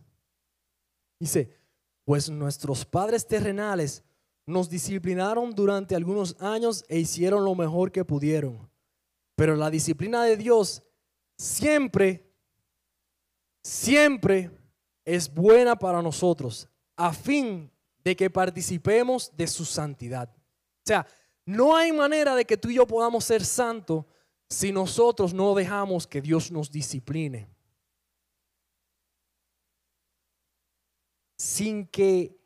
[1.19, 1.62] dice,
[2.05, 4.03] pues nuestros padres terrenales
[4.47, 8.69] nos disciplinaron durante algunos años e hicieron lo mejor que pudieron.
[9.37, 10.83] Pero la disciplina de Dios
[11.37, 12.31] siempre,
[13.63, 14.51] siempre
[15.05, 17.71] es buena para nosotros, a fin
[18.05, 20.29] de que participemos de su santidad.
[20.37, 21.07] O sea,
[21.45, 24.05] no hay manera de que tú y yo podamos ser santos
[24.49, 27.47] si nosotros no dejamos que Dios nos discipline.
[31.37, 32.39] Sin que,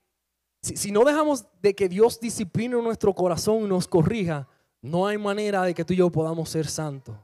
[0.62, 4.48] si, no dejamos de que Dios discipline nuestro corazón y nos corrija,
[4.80, 7.16] no hay manera de que tú y yo podamos ser santos.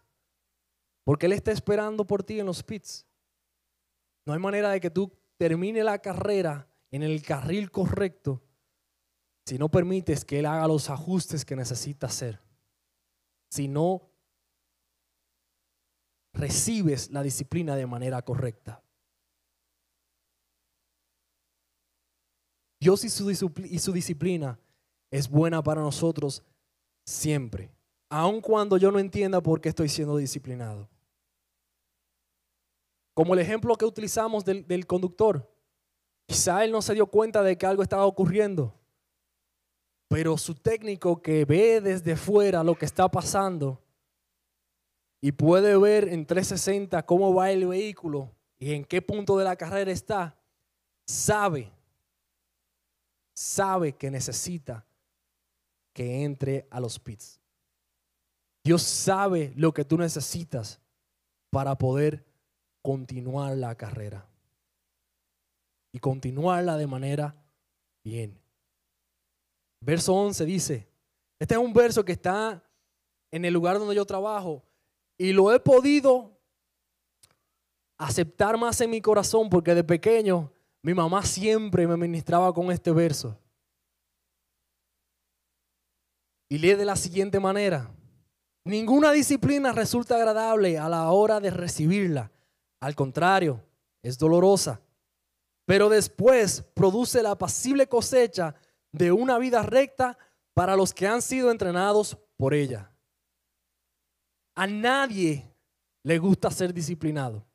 [1.05, 3.07] Porque Él está esperando por ti en los pits.
[4.25, 8.42] No hay manera de que tú termine la carrera en el carril correcto
[9.46, 12.40] si no permites que Él haga los ajustes que necesita hacer.
[13.51, 14.12] Si no
[16.33, 18.82] recibes la disciplina de manera correcta.
[22.83, 24.59] Dios y su, disciplina
[25.09, 26.42] es buena para nosotros
[27.07, 27.71] siempre,
[28.09, 30.88] aun cuando yo no entienda por qué estoy siendo disciplinado.
[33.14, 35.49] Como el ejemplo que utilizamos del, del conductor.
[36.27, 38.75] Quizá él no se dio cuenta de que algo estaba ocurriendo,
[40.09, 43.81] pero su técnico que ve desde fuera lo que está pasando
[45.21, 49.55] y puede ver en 360 cómo va el vehículo y en qué punto de la
[49.55, 50.37] carrera está,
[51.07, 51.71] sabe,
[53.35, 54.85] sabe que necesita
[55.92, 57.40] que entre a los pits.
[58.64, 60.81] Dios sabe lo que tú necesitas
[61.51, 62.25] para poder
[62.81, 64.27] continuar la carrera.
[65.92, 67.37] Y continuarla de manera
[68.03, 68.40] bien.
[69.81, 70.88] Verso 11 dice,
[71.38, 72.62] este es un verso que está
[73.31, 74.62] en el lugar donde yo trabajo
[75.18, 76.38] y lo he podido
[77.99, 80.51] aceptar más en mi corazón porque de pequeño
[80.83, 83.38] mi mamá siempre me ministraba con este verso.
[86.49, 87.90] Y lee de la siguiente manera.
[88.64, 92.31] Ninguna disciplina resulta agradable a la hora de recibirla.
[92.81, 93.64] Al contrario,
[94.03, 94.81] es dolorosa.
[95.64, 98.55] Pero después produce la apacible cosecha
[98.90, 100.18] de una vida recta
[100.53, 102.90] para los que han sido entrenados por ella.
[104.55, 105.49] A nadie
[106.03, 107.47] le gusta ser disciplinado.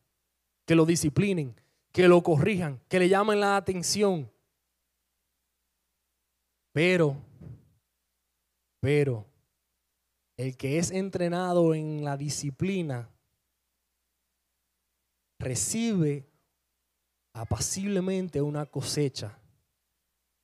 [0.66, 1.56] Que lo disciplinen,
[1.98, 4.32] que lo corrijan, que le llamen la atención.
[6.72, 7.18] Pero,
[8.80, 9.26] pero,
[10.38, 13.10] el que es entrenado en la disciplina
[15.40, 16.30] recibe
[17.34, 19.40] apaciblemente una cosecha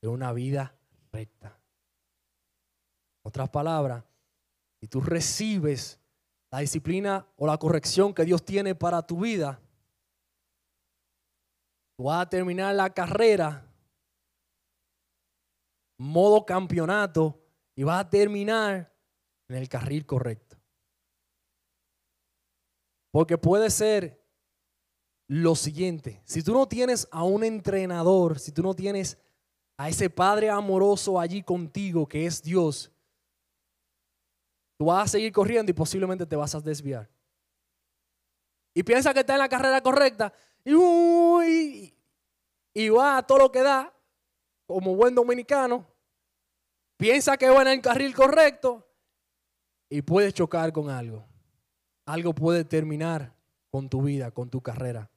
[0.02, 0.76] de una vida
[1.12, 1.56] recta.
[3.22, 4.04] otras palabras,
[4.82, 6.00] si tú recibes
[6.50, 9.63] la disciplina o la corrección que Dios tiene para tu vida,
[11.98, 13.70] vas a terminar la carrera
[15.98, 17.42] modo campeonato
[17.76, 18.94] y vas a terminar
[19.48, 20.58] en el carril correcto.
[23.12, 24.22] Porque puede ser
[25.28, 29.18] lo siguiente, si tú no tienes a un entrenador, si tú no tienes
[29.78, 32.92] a ese Padre amoroso allí contigo que es Dios,
[34.78, 37.10] tú vas a seguir corriendo y posiblemente te vas a desviar.
[38.76, 40.34] Y piensa que está en la carrera correcta
[40.66, 41.94] y,
[42.90, 43.94] va a todo lo que da,
[44.66, 45.86] como buen dominicano,
[46.98, 48.88] piensa que va en el carril correcto
[49.90, 51.26] y puedes chocar con algo.
[52.06, 53.36] Algo puede terminar
[53.70, 55.10] con tu vida, con tu carrera.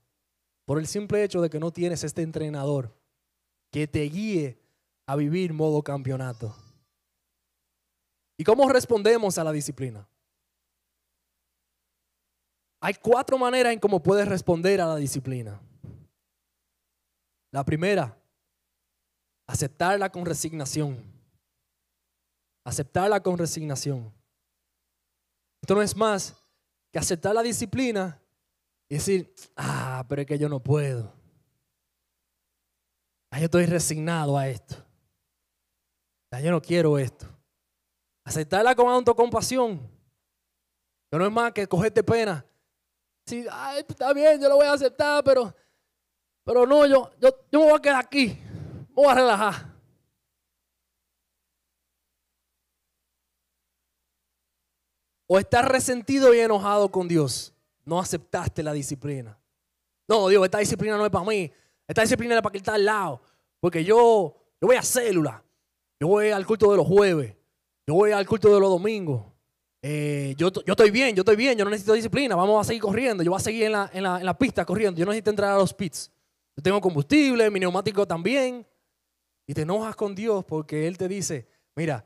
[0.64, 2.94] Por el simple hecho de que no tienes este entrenador
[3.70, 4.60] que te guíe
[5.06, 6.54] a vivir modo campeonato.
[8.38, 10.08] ¿Y cómo respondemos a la disciplina?
[12.80, 15.60] Hay cuatro maneras en cómo puedes responder a la disciplina.
[17.50, 18.16] La primera,
[19.46, 21.02] aceptarla con resignación.
[22.64, 24.12] Aceptarla con resignación.
[25.62, 26.36] Esto no es más
[26.92, 28.20] que aceptar la disciplina
[28.88, 31.12] y decir, ah, pero es que yo no puedo.
[33.30, 34.76] Ah, yo estoy resignado a esto.
[36.30, 37.26] Ah, yo no quiero esto.
[38.24, 39.80] Aceptarla con autocompasión.
[41.10, 42.44] Que no es más que cogerte pena.
[43.26, 45.52] Sí, ay, pues, está bien, yo lo voy a aceptar, pero,
[46.44, 48.38] pero no, yo, yo, yo me voy a quedar aquí.
[48.88, 49.76] Me voy a relajar.
[55.28, 57.52] O estar resentido y enojado con Dios
[57.84, 59.36] no aceptaste la disciplina.
[60.08, 61.50] No, Dios, esta disciplina no es para mí.
[61.88, 63.22] Esta disciplina es para que está al lado.
[63.58, 65.42] Porque yo, yo voy a célula.
[65.98, 67.34] Yo voy al culto de los jueves.
[67.88, 69.24] Yo voy al culto de los domingos.
[69.88, 72.34] Eh, yo, yo, estoy bien, yo estoy bien, yo no necesito disciplina.
[72.34, 73.22] Vamos a seguir corriendo.
[73.22, 74.98] Yo voy a seguir en la, en la, en la pista corriendo.
[74.98, 76.10] Yo no necesito entrar a los pits.
[76.56, 78.66] Yo tengo combustible, mi neumático también.
[79.46, 82.04] Y te enojas con Dios porque Él te dice, mira,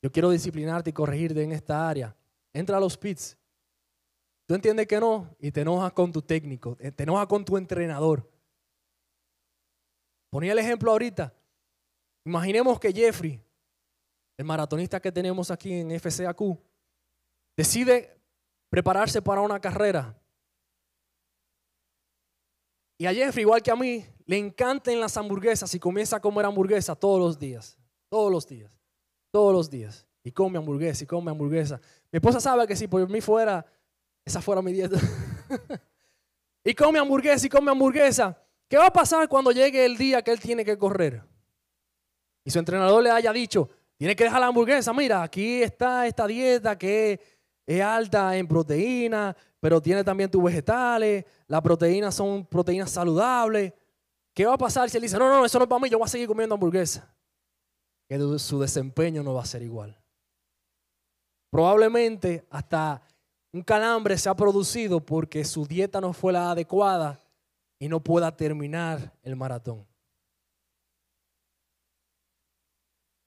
[0.00, 2.16] yo quiero disciplinarte y corregirte en esta área.
[2.54, 3.36] Entra a los pits
[4.50, 7.56] Tú entiendes que no y te enojas con tu técnico, eh, te enojas con tu
[7.56, 8.28] entrenador.
[10.28, 11.32] Ponía el ejemplo ahorita.
[12.24, 13.40] Imaginemos que Jeffrey,
[14.36, 16.58] el maratonista que tenemos aquí en FCAQ,
[17.60, 18.18] decide
[18.70, 20.18] prepararse para una carrera.
[22.96, 26.46] Y a Jeffrey, igual que a mí, le encantan las hamburguesas y comienza a comer
[26.46, 27.76] hamburguesa todos los días.
[28.08, 28.80] Todos los días.
[29.30, 30.06] Todos los días.
[30.24, 31.78] Y come hamburguesa y come hamburguesa.
[32.10, 33.66] Mi esposa sabe que si por mí fuera,
[34.24, 34.96] esa fuera mi dieta.
[36.64, 38.42] y come hamburguesa y come hamburguesa.
[38.68, 41.22] ¿Qué va a pasar cuando llegue el día que él tiene que correr?
[42.42, 44.94] Y su entrenador le haya dicho, tiene que dejar la hamburguesa.
[44.94, 47.39] Mira, aquí está esta dieta que
[47.76, 51.24] es alta en proteína, pero tiene también tus vegetales.
[51.46, 53.72] Las proteínas son proteínas saludables.
[54.34, 55.96] ¿Qué va a pasar si él dice, no, no, eso no es para mí, yo
[55.96, 57.14] voy a seguir comiendo hamburguesa?
[58.08, 59.96] Que su desempeño no va a ser igual.
[61.48, 63.02] Probablemente hasta
[63.52, 67.22] un calambre se ha producido porque su dieta no fue la adecuada
[67.78, 69.86] y no pueda terminar el maratón.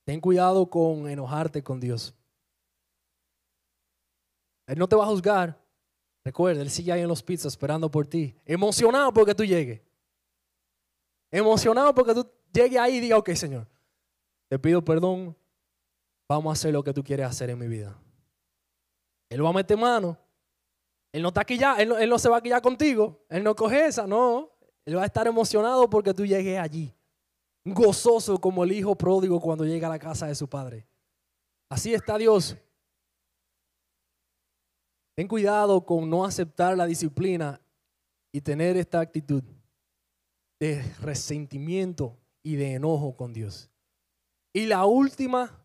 [0.04, 2.14] Ten cuidado con enojarte con Dios.
[4.68, 5.60] Él no te va a juzgar.
[6.24, 8.36] Recuerda, Él sigue ahí en los pizzas esperando por ti.
[8.46, 9.82] Emocionado porque tú llegues.
[11.32, 13.68] Emocionado porque tú llegues ahí y digas, ok, Señor,
[14.48, 15.36] te pido perdón.
[16.28, 18.00] Vamos a hacer lo que tú quieres hacer en mi vida.
[19.30, 20.18] Él va a meter mano.
[21.12, 21.46] Él no está
[21.86, 23.26] no, él no se va a quillar contigo.
[23.30, 24.50] Él no coge esa, no.
[24.86, 26.94] Él va a estar emocionado porque tú llegues allí
[27.66, 30.86] gozoso como el hijo pródigo cuando llega a la casa de su padre.
[31.70, 32.58] Así está Dios.
[35.16, 37.62] Ten cuidado con no aceptar la disciplina
[38.32, 39.44] y tener esta actitud
[40.60, 43.70] de resentimiento y de enojo con Dios.
[44.54, 45.64] Y la última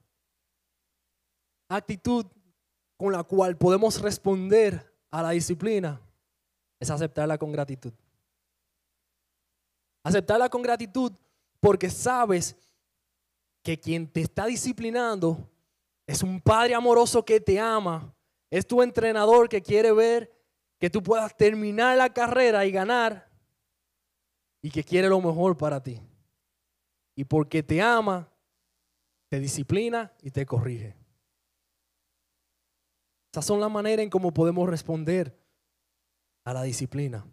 [1.69, 2.27] actitud
[2.97, 6.01] con la cual podemos responder a la disciplina
[6.81, 7.93] es aceptarla con gratitud.
[10.05, 11.13] Aceptarla con gratitud
[11.61, 12.57] porque sabes
[13.63, 15.49] que quien te está disciplinando
[16.07, 18.15] es un padre amoroso que te ama,
[18.51, 20.33] es tu entrenador que quiere ver
[20.79, 23.29] que tú puedas terminar la carrera y ganar
[24.63, 26.01] y que quiere lo mejor para ti.
[27.15, 28.31] Y porque te ama,
[29.29, 30.97] te disciplina y te corrige.
[33.33, 35.37] Esas son las maneras en cómo podemos responder
[36.45, 37.27] a la disciplina.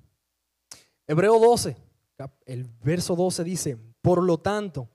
[1.08, 1.78] Hebreo 12,
[2.46, 4.90] el verso 12 dice, por lo tanto,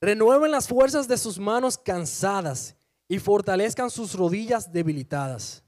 [0.00, 2.77] renueven las fuerzas de sus manos cansadas
[3.08, 5.64] y fortalezcan sus rodillas debilitadas.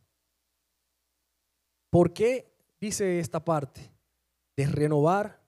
[1.90, 3.90] ¿Por qué dice esta parte?
[4.56, 5.40] De renovar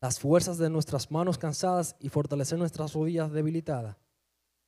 [0.00, 3.96] las fuerzas de nuestras manos cansadas y fortalecer nuestras rodillas debilitadas.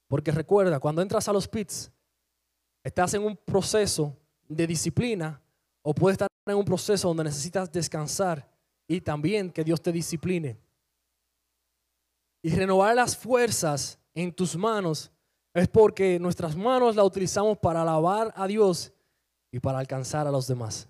[0.08, 1.90] Porque recuerda, cuando entras a los pits,
[2.84, 4.16] estás en un proceso
[4.48, 5.40] de disciplina
[5.82, 8.48] o puedes estar en un proceso donde necesitas descansar
[8.86, 10.58] y también que Dios te discipline
[12.42, 15.10] y renovar las fuerzas en tus manos
[15.54, 18.92] es porque nuestras manos las utilizamos para alabar a Dios
[19.50, 20.88] y para alcanzar a los demás.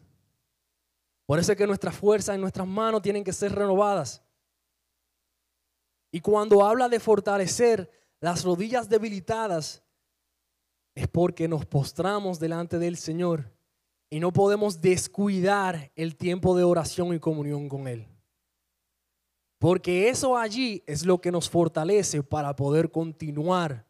[1.26, 4.22] Por eso es que nuestras fuerzas en nuestras manos tienen que ser renovadas.
[6.12, 7.90] Y cuando habla de fortalecer
[8.20, 9.82] las rodillas debilitadas,
[10.94, 13.50] es porque nos postramos delante del Señor
[14.10, 18.08] y no podemos descuidar el tiempo de oración y comunión con Él.
[19.58, 23.86] Porque eso allí es lo que nos fortalece para poder continuar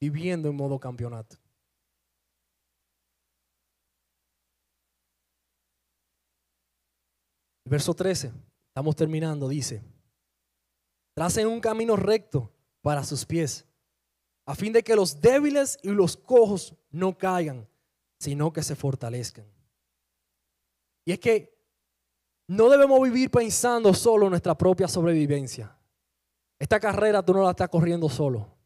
[0.00, 1.36] viviendo en modo campeonato.
[7.64, 8.32] Verso 13,
[8.68, 9.82] estamos terminando, dice,
[11.14, 13.66] tracen un camino recto para sus pies,
[14.46, 17.68] a fin de que los débiles y los cojos no caigan,
[18.18, 19.44] sino que se fortalezcan.
[21.04, 21.58] Y es que
[22.48, 25.76] no debemos vivir pensando solo en nuestra propia sobrevivencia.
[26.58, 28.57] Esta carrera tú no la estás corriendo solo.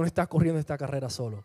[0.00, 1.44] Tú no estás corriendo esta carrera solo.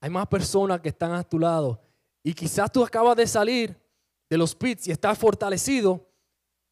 [0.00, 1.82] Hay más personas que están a tu lado.
[2.22, 3.78] Y quizás tú acabas de salir
[4.30, 6.08] de los pits y estás fortalecido.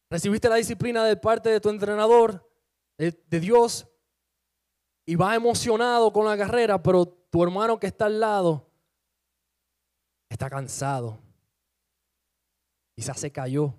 [0.09, 2.49] Recibiste la disciplina de parte de tu entrenador,
[2.97, 3.87] de, de Dios,
[5.05, 8.71] y vas emocionado con la carrera, pero tu hermano que está al lado
[10.29, 11.19] está cansado
[12.95, 13.75] Quizás se cayó.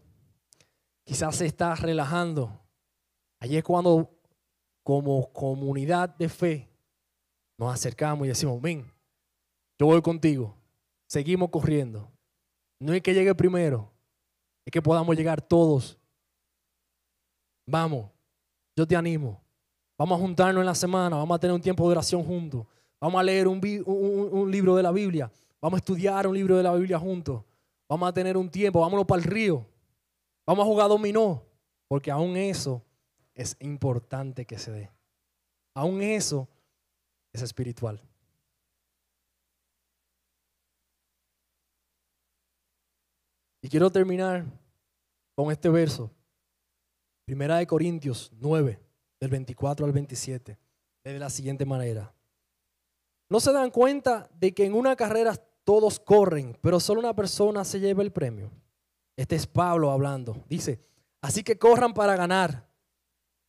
[1.03, 2.61] Quizás se está relajando.
[3.41, 4.22] Allí es cuando
[4.83, 6.69] como comunidad de fe
[7.59, 8.91] nos acercamos y decimos, ven,
[9.79, 10.57] yo voy contigo.
[11.07, 12.11] Seguimos corriendo.
[12.81, 13.93] No es que llegue primero,
[14.65, 15.97] es que podamos llegar todos.
[17.67, 18.11] Vamos,
[18.75, 19.41] yo te animo.
[19.97, 22.67] Vamos a juntarnos en la semana, vamos a tener un tiempo de oración juntos.
[23.01, 25.31] Vamos a leer un, un libro de la Biblia.
[25.61, 27.45] Vamos a estudiar un libro de la Biblia juntos.
[27.89, 29.65] Vamos a tener un tiempo, vámonos para el río.
[30.45, 31.45] Vamos a jugar dominó,
[31.87, 32.83] porque aún eso
[33.35, 34.91] es importante que se dé.
[35.75, 36.49] Aún eso
[37.33, 38.01] es espiritual.
[43.63, 44.45] Y quiero terminar
[45.35, 46.11] con este verso.
[47.25, 48.79] Primera de Corintios 9,
[49.21, 50.59] del 24 al 27,
[51.05, 52.13] de la siguiente manera.
[53.31, 57.65] ¿No se dan cuenta de que en una carrera todos corren, pero solo una persona
[57.65, 58.51] se lleva el premio?
[59.17, 60.45] Este es Pablo hablando.
[60.49, 60.85] Dice,
[61.21, 62.72] así que corran para ganar.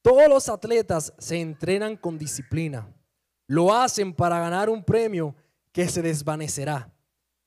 [0.03, 2.93] Todos los atletas se entrenan con disciplina.
[3.47, 5.33] Lo hacen para ganar un premio
[5.71, 6.93] que se desvanecerá,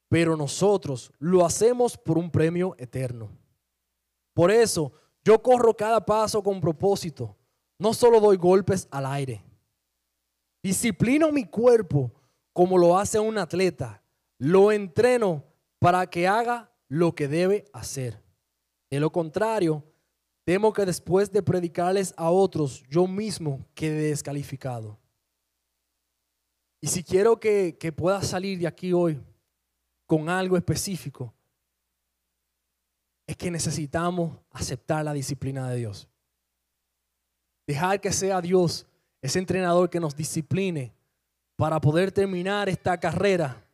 [0.09, 3.29] pero nosotros lo hacemos por un premio eterno.
[4.33, 4.93] Por eso
[5.23, 7.37] yo corro cada paso con propósito.
[7.79, 9.45] No solo doy golpes al aire.
[10.63, 12.11] Disciplino mi cuerpo
[12.55, 14.03] como lo hace un atleta.
[14.39, 15.45] Lo entreno
[15.79, 18.23] para que haga lo que debe hacer.
[18.91, 19.85] De lo contrario,
[20.47, 24.97] temo que después de predicarles a otros, yo mismo quede descalificado.
[26.81, 29.21] Y si quiero que, que pueda salir de aquí hoy
[30.07, 31.35] con algo específico,
[33.27, 36.09] es que necesitamos aceptar la disciplina de Dios.
[37.67, 38.87] Dejar que sea Dios
[39.21, 40.93] ese entrenador que nos discipline
[41.57, 43.67] para poder terminar esta carrera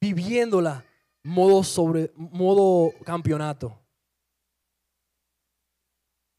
[0.00, 0.84] viviéndola
[1.22, 3.85] modo sobre modo campeonato.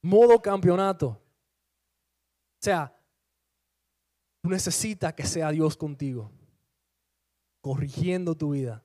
[0.08, 1.08] Modo campeonato.
[1.08, 2.96] O sea,
[4.42, 6.32] tú necesitas que sea Dios contigo,
[7.62, 8.84] corrigiendo tu vida,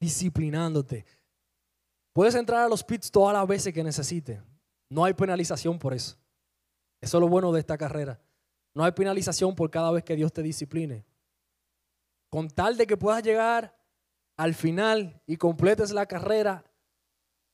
[0.00, 1.04] disciplinándote,
[2.18, 4.40] Puedes entrar a los pits todas las veces que necesites.
[4.90, 6.16] No hay penalización por eso.
[7.00, 8.20] Eso es lo bueno de esta carrera.
[8.74, 11.04] No hay penalización por cada vez que Dios te discipline.
[12.28, 13.78] Con tal de que puedas llegar
[14.36, 16.64] al final y completes la carrera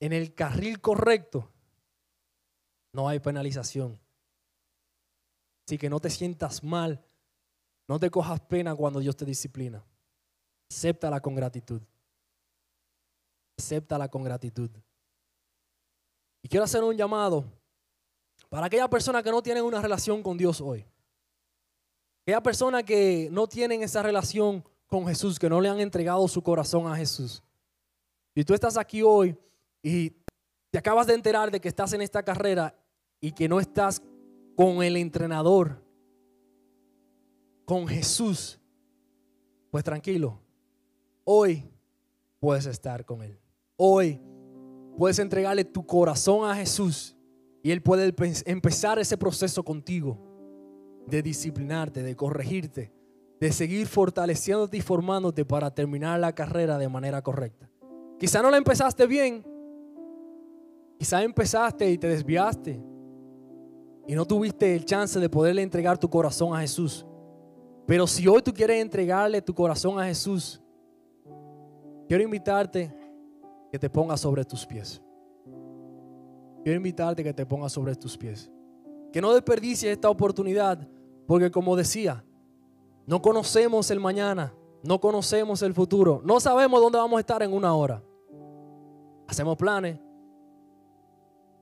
[0.01, 1.53] en el carril correcto,
[2.95, 4.01] no hay penalización.
[5.66, 7.05] Así que no te sientas mal,
[7.86, 9.84] no te cojas pena cuando Dios te disciplina.
[10.70, 11.82] Acéptala con gratitud
[13.57, 14.70] acéptala con gratitud.
[16.42, 17.45] Y quiero hacer un llamado
[18.49, 20.84] para aquella persona que no tienen una relación con Dios hoy.
[22.22, 26.42] Aquella persona que no tienen esa relación con Jesús, que no le han entregado su
[26.42, 27.42] corazón a Jesús.
[28.34, 29.36] Y tú estás aquí hoy
[29.82, 30.11] y
[30.70, 32.74] te acabas de enterar de que estás en esta carrera
[33.25, 34.03] y que no estás
[34.55, 35.83] con el entrenador,
[37.64, 38.61] con Jesús,
[39.70, 40.43] pues tranquilo,
[41.25, 41.64] hoy
[42.39, 43.41] puedes estar con Él.
[43.77, 44.20] Hoy
[44.99, 47.16] puedes entregarle tu corazón a Jesús
[47.62, 48.14] y Él puede
[48.45, 50.18] empezar ese proceso contigo
[51.07, 52.93] de disciplinarte, de corregirte,
[53.41, 57.70] de seguir fortaleciéndote y formándote para terminar la carrera de manera correcta.
[58.20, 59.47] Quizá no la empezaste bien,
[60.99, 62.93] quizá empezaste y te desviaste
[64.07, 67.07] y no tuviste el chance de poderle entregar tu corazón a Jesús.
[67.86, 70.61] Pero si hoy tú quieres entregarle tu corazón a Jesús,
[72.09, 72.94] quiero invitarte
[73.70, 75.02] que te pongas sobre tus pies.
[76.62, 78.50] Quiero invitarte que te pongas sobre tus pies.
[79.12, 80.88] Que no desperdicies esta oportunidad,
[81.26, 82.24] porque como decía,
[83.07, 87.52] no conocemos el mañana, no conocemos el futuro, no sabemos dónde vamos a estar en
[87.52, 88.02] una hora.
[89.26, 89.98] Hacemos planes,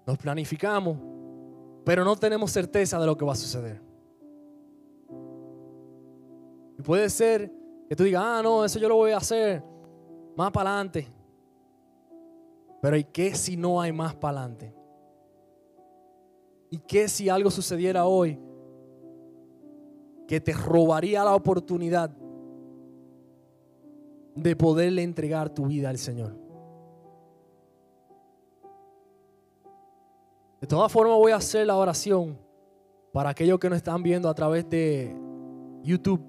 [0.06, 0.98] nos planificamos,
[1.84, 3.80] pero no tenemos certeza de lo que va a suceder.
[6.78, 7.52] Y puede ser
[7.88, 9.62] que tú digas, ah, no, eso yo lo voy a hacer
[10.36, 11.08] más para adelante.
[12.80, 14.74] Pero ¿y qué si no hay más para adelante?
[16.70, 18.38] ¿Y qué si algo sucediera hoy
[20.26, 22.10] que te robaría la oportunidad
[24.34, 26.41] de poderle entregar tu vida al Señor?
[30.62, 32.38] De todas formas voy a hacer la oración
[33.12, 35.12] para aquellos que nos están viendo a través de
[35.82, 36.22] YouTube.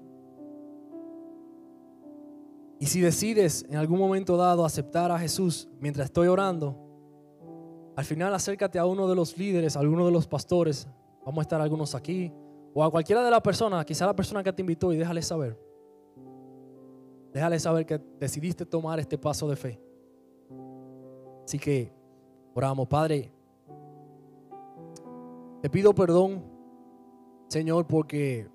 [2.80, 6.76] Y si decides en algún momento dado aceptar a Jesús mientras estoy orando,
[7.94, 10.88] al final acércate a uno de los líderes, a alguno de los pastores.
[11.24, 12.32] Vamos a estar algunos aquí.
[12.74, 15.56] O a cualquiera de las personas, quizá la persona que te invitó y déjale saber.
[17.32, 19.80] Déjale saber que decidiste tomar este paso de fe.
[21.44, 21.92] Así que
[22.52, 23.30] oramos, Padre.
[25.64, 26.44] Te pido perdón,
[27.48, 28.46] Señor, porque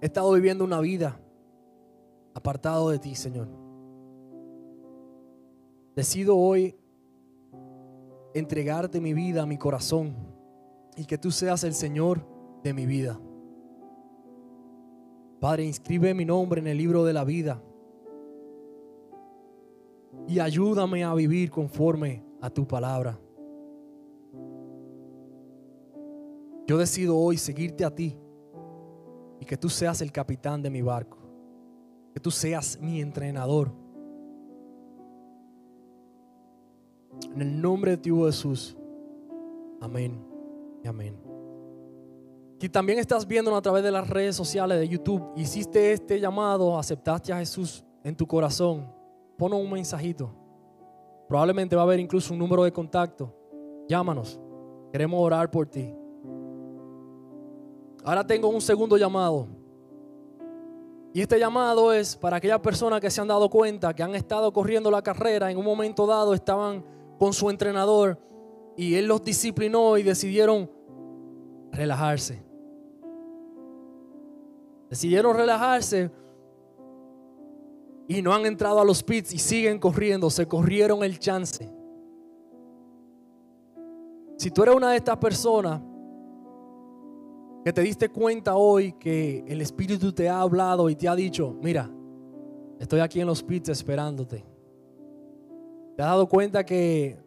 [0.00, 1.20] he estado viviendo una vida
[2.32, 3.48] apartado de ti, Señor.
[5.96, 6.76] Decido hoy
[8.34, 10.14] entregarte mi vida, mi corazón,
[10.96, 12.24] y que tú seas el Señor
[12.62, 13.20] de mi vida.
[15.40, 17.60] Padre, inscribe mi nombre en el libro de la vida
[20.28, 23.18] y ayúdame a vivir conforme a tu palabra.
[26.68, 28.14] Yo decido hoy seguirte a ti
[29.40, 31.16] y que tú seas el capitán de mi barco,
[32.12, 33.72] que tú seas mi entrenador.
[37.32, 38.76] En el nombre de ti, Jesús.
[39.80, 40.22] Amén
[40.84, 41.16] y amén.
[42.60, 46.78] Si también estás viendo a través de las redes sociales de YouTube, hiciste este llamado,
[46.78, 48.92] aceptaste a Jesús en tu corazón,
[49.38, 50.34] pon un mensajito.
[51.28, 53.34] Probablemente va a haber incluso un número de contacto.
[53.88, 54.38] Llámanos.
[54.92, 55.94] Queremos orar por ti.
[58.08, 59.46] Ahora tengo un segundo llamado.
[61.12, 64.50] Y este llamado es para aquellas personas que se han dado cuenta que han estado
[64.50, 66.82] corriendo la carrera, en un momento dado estaban
[67.18, 68.18] con su entrenador
[68.78, 70.70] y él los disciplinó y decidieron
[71.70, 72.42] relajarse.
[74.88, 76.10] Decidieron relajarse
[78.06, 81.70] y no han entrado a los pits y siguen corriendo, se corrieron el chance.
[84.38, 85.82] Si tú eres una de estas personas
[87.68, 91.54] que te diste cuenta hoy que el Espíritu te ha hablado y te ha dicho,
[91.60, 91.90] mira,
[92.80, 94.42] estoy aquí en los pits esperándote.
[95.94, 97.18] Te has dado cuenta que,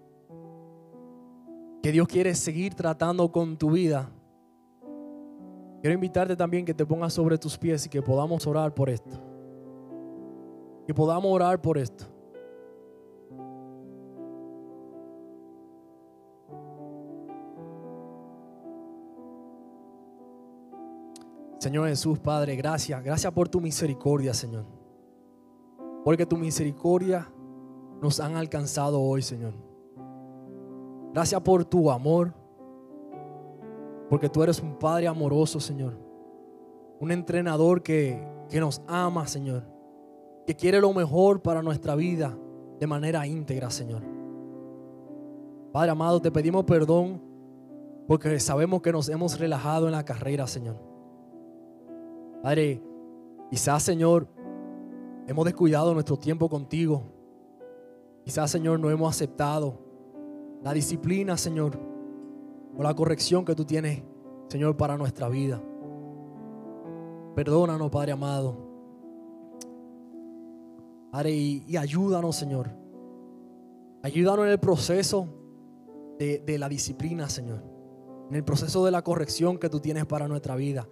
[1.83, 4.09] que Dios quiere seguir tratando con tu vida.
[5.79, 9.21] Quiero invitarte también que te pongas sobre tus pies y que podamos orar por esto.
[10.87, 12.05] Que podamos orar por esto.
[21.61, 23.03] Señor Jesús, Padre, gracias.
[23.03, 24.65] Gracias por tu misericordia, Señor.
[26.03, 27.31] Porque tu misericordia
[28.01, 29.53] nos han alcanzado hoy, Señor.
[31.13, 32.33] Gracias por tu amor.
[34.09, 35.93] Porque tú eres un Padre amoroso, Señor.
[36.99, 39.63] Un entrenador que, que nos ama, Señor.
[40.47, 42.35] Que quiere lo mejor para nuestra vida
[42.79, 44.01] de manera íntegra, Señor.
[45.71, 47.21] Padre amado, te pedimos perdón
[48.07, 50.90] porque sabemos que nos hemos relajado en la carrera, Señor.
[52.41, 52.81] Padre,
[53.51, 54.27] quizás, Señor,
[55.27, 57.03] hemos descuidado nuestro tiempo contigo.
[58.23, 59.77] Quizás, Señor, no hemos aceptado
[60.63, 61.77] la disciplina, Señor,
[62.75, 64.01] o la corrección que tú tienes,
[64.47, 65.61] Señor, para nuestra vida.
[67.35, 68.57] Perdónanos, Padre amado.
[71.11, 72.69] Padre, y, ayúdanos, Señor.
[74.01, 75.27] Ayúdanos en el proceso
[76.17, 77.61] de, de la disciplina, Señor.
[78.29, 80.87] En el proceso de la corrección que tú tienes para nuestra vida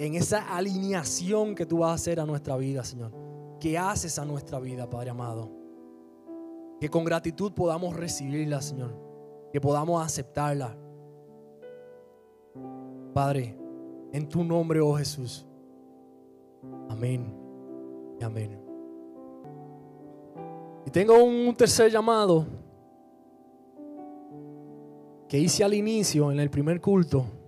[0.00, 3.12] en esa alineación que tú vas a hacer a nuestra vida, Señor.
[3.60, 5.50] Que haces a nuestra vida, Padre amado.
[6.80, 8.94] Que con gratitud podamos recibirla, Señor.
[9.52, 10.74] Que podamos aceptarla.
[13.12, 13.58] Padre,
[14.10, 15.46] en tu nombre, oh Jesús.
[16.88, 17.36] Amén.
[18.18, 18.58] Y amén.
[20.86, 22.46] Y tengo un tercer llamado
[25.28, 27.39] que hice al inicio en el primer culto.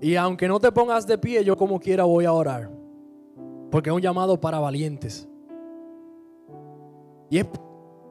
[0.00, 2.70] Y aunque no te pongas de pie, yo como quiera voy a orar.
[3.70, 5.28] Porque es un llamado para valientes.
[7.30, 7.40] Y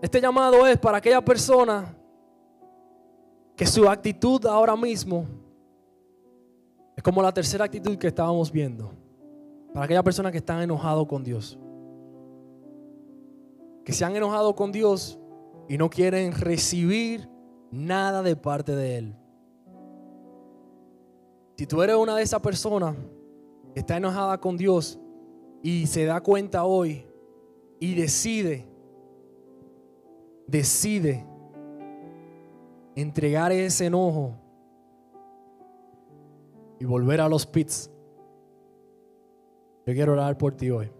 [0.01, 1.95] este llamado es para aquella persona
[3.55, 5.25] que su actitud ahora mismo
[6.95, 8.91] es como la tercera actitud que estábamos viendo.
[9.73, 11.59] Para aquella persona que está enojado con Dios.
[13.83, 15.19] Que se han enojado con Dios
[15.67, 17.29] y no quieren recibir
[17.71, 19.15] nada de parte de Él.
[21.57, 22.95] Si tú eres una de esas personas
[23.73, 24.99] que está enojada con Dios
[25.63, 27.05] y se da cuenta hoy
[27.79, 28.67] y decide,
[30.47, 31.25] decide
[32.95, 34.33] entregar ese enojo
[36.79, 37.89] y volver a los pits,
[39.85, 40.91] yo quiero orar por ti hoy.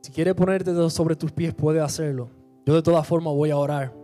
[0.00, 2.30] Si quieres ponerte sobre tus pies, puedes hacerlo.
[2.64, 3.99] Yo de todas formas voy a orar.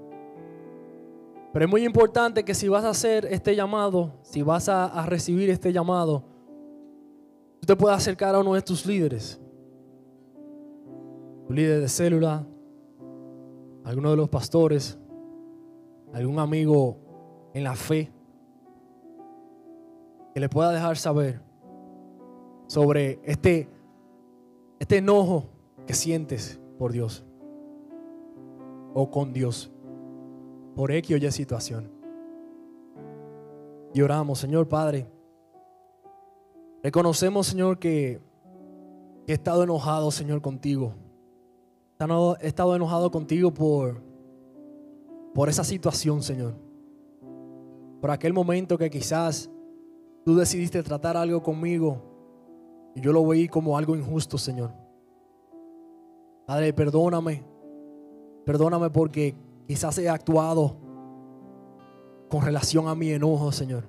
[1.56, 5.48] Pero es muy importante que si vas a hacer este llamado, si vas a, recibir
[5.48, 6.22] este llamado,
[7.60, 9.40] tú te puedas acercar a uno de tus líderes.
[11.46, 12.46] Tu líder de célula,
[13.84, 14.98] alguno de los pastores,
[16.12, 16.98] algún amigo
[17.54, 18.12] en la fe,
[20.34, 21.40] que le pueda dejar saber
[22.66, 23.70] sobre este,
[24.78, 25.46] este enojo
[25.86, 27.24] que sientes por Dios
[28.92, 29.72] o con Dios
[30.76, 31.90] por X o Y situación.
[33.94, 35.08] Y oramos, Señor Padre.
[36.82, 38.20] Reconocemos, Señor, que,
[39.26, 40.92] he estado enojado, Señor, contigo.
[42.40, 44.02] He estado enojado contigo por,
[45.34, 46.54] por esa situación, Señor.
[48.02, 49.50] Por aquel momento que quizás
[50.26, 52.02] tú decidiste tratar algo conmigo
[52.94, 54.72] y yo lo veí como algo injusto, Señor.
[56.46, 57.42] Padre, perdóname.
[58.44, 59.34] Perdóname porque
[59.66, 60.76] Quizás he actuado
[62.28, 63.88] con relación a mi enojo, Señor.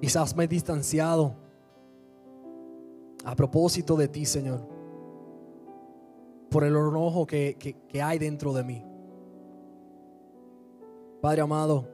[0.00, 1.34] Quizás me he distanciado
[3.24, 4.66] a propósito de ti, Señor,
[6.50, 8.84] por el enojo que, hay dentro de mí.
[11.20, 11.88] Padre amado,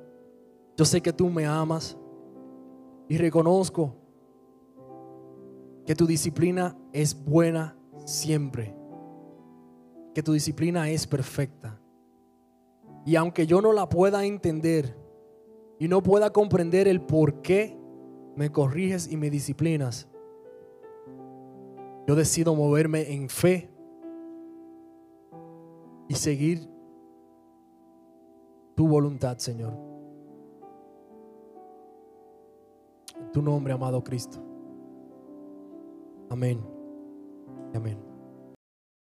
[0.76, 1.96] yo sé que tú me amas
[3.08, 3.94] y reconozco
[5.86, 8.74] que tu disciplina es buena siempre,
[10.14, 11.79] que tu disciplina es perfecta.
[13.10, 14.96] Y aunque yo no la pueda entender
[15.80, 17.76] y no pueda comprender el por qué
[18.36, 20.06] me corriges y me disciplinas,
[22.06, 23.68] yo decido moverme en fe
[26.06, 26.68] y seguir
[28.76, 29.72] tu voluntad, Señor.
[33.18, 34.38] En tu nombre, amado Cristo.
[36.28, 36.60] Amén.
[37.74, 38.09] Amén.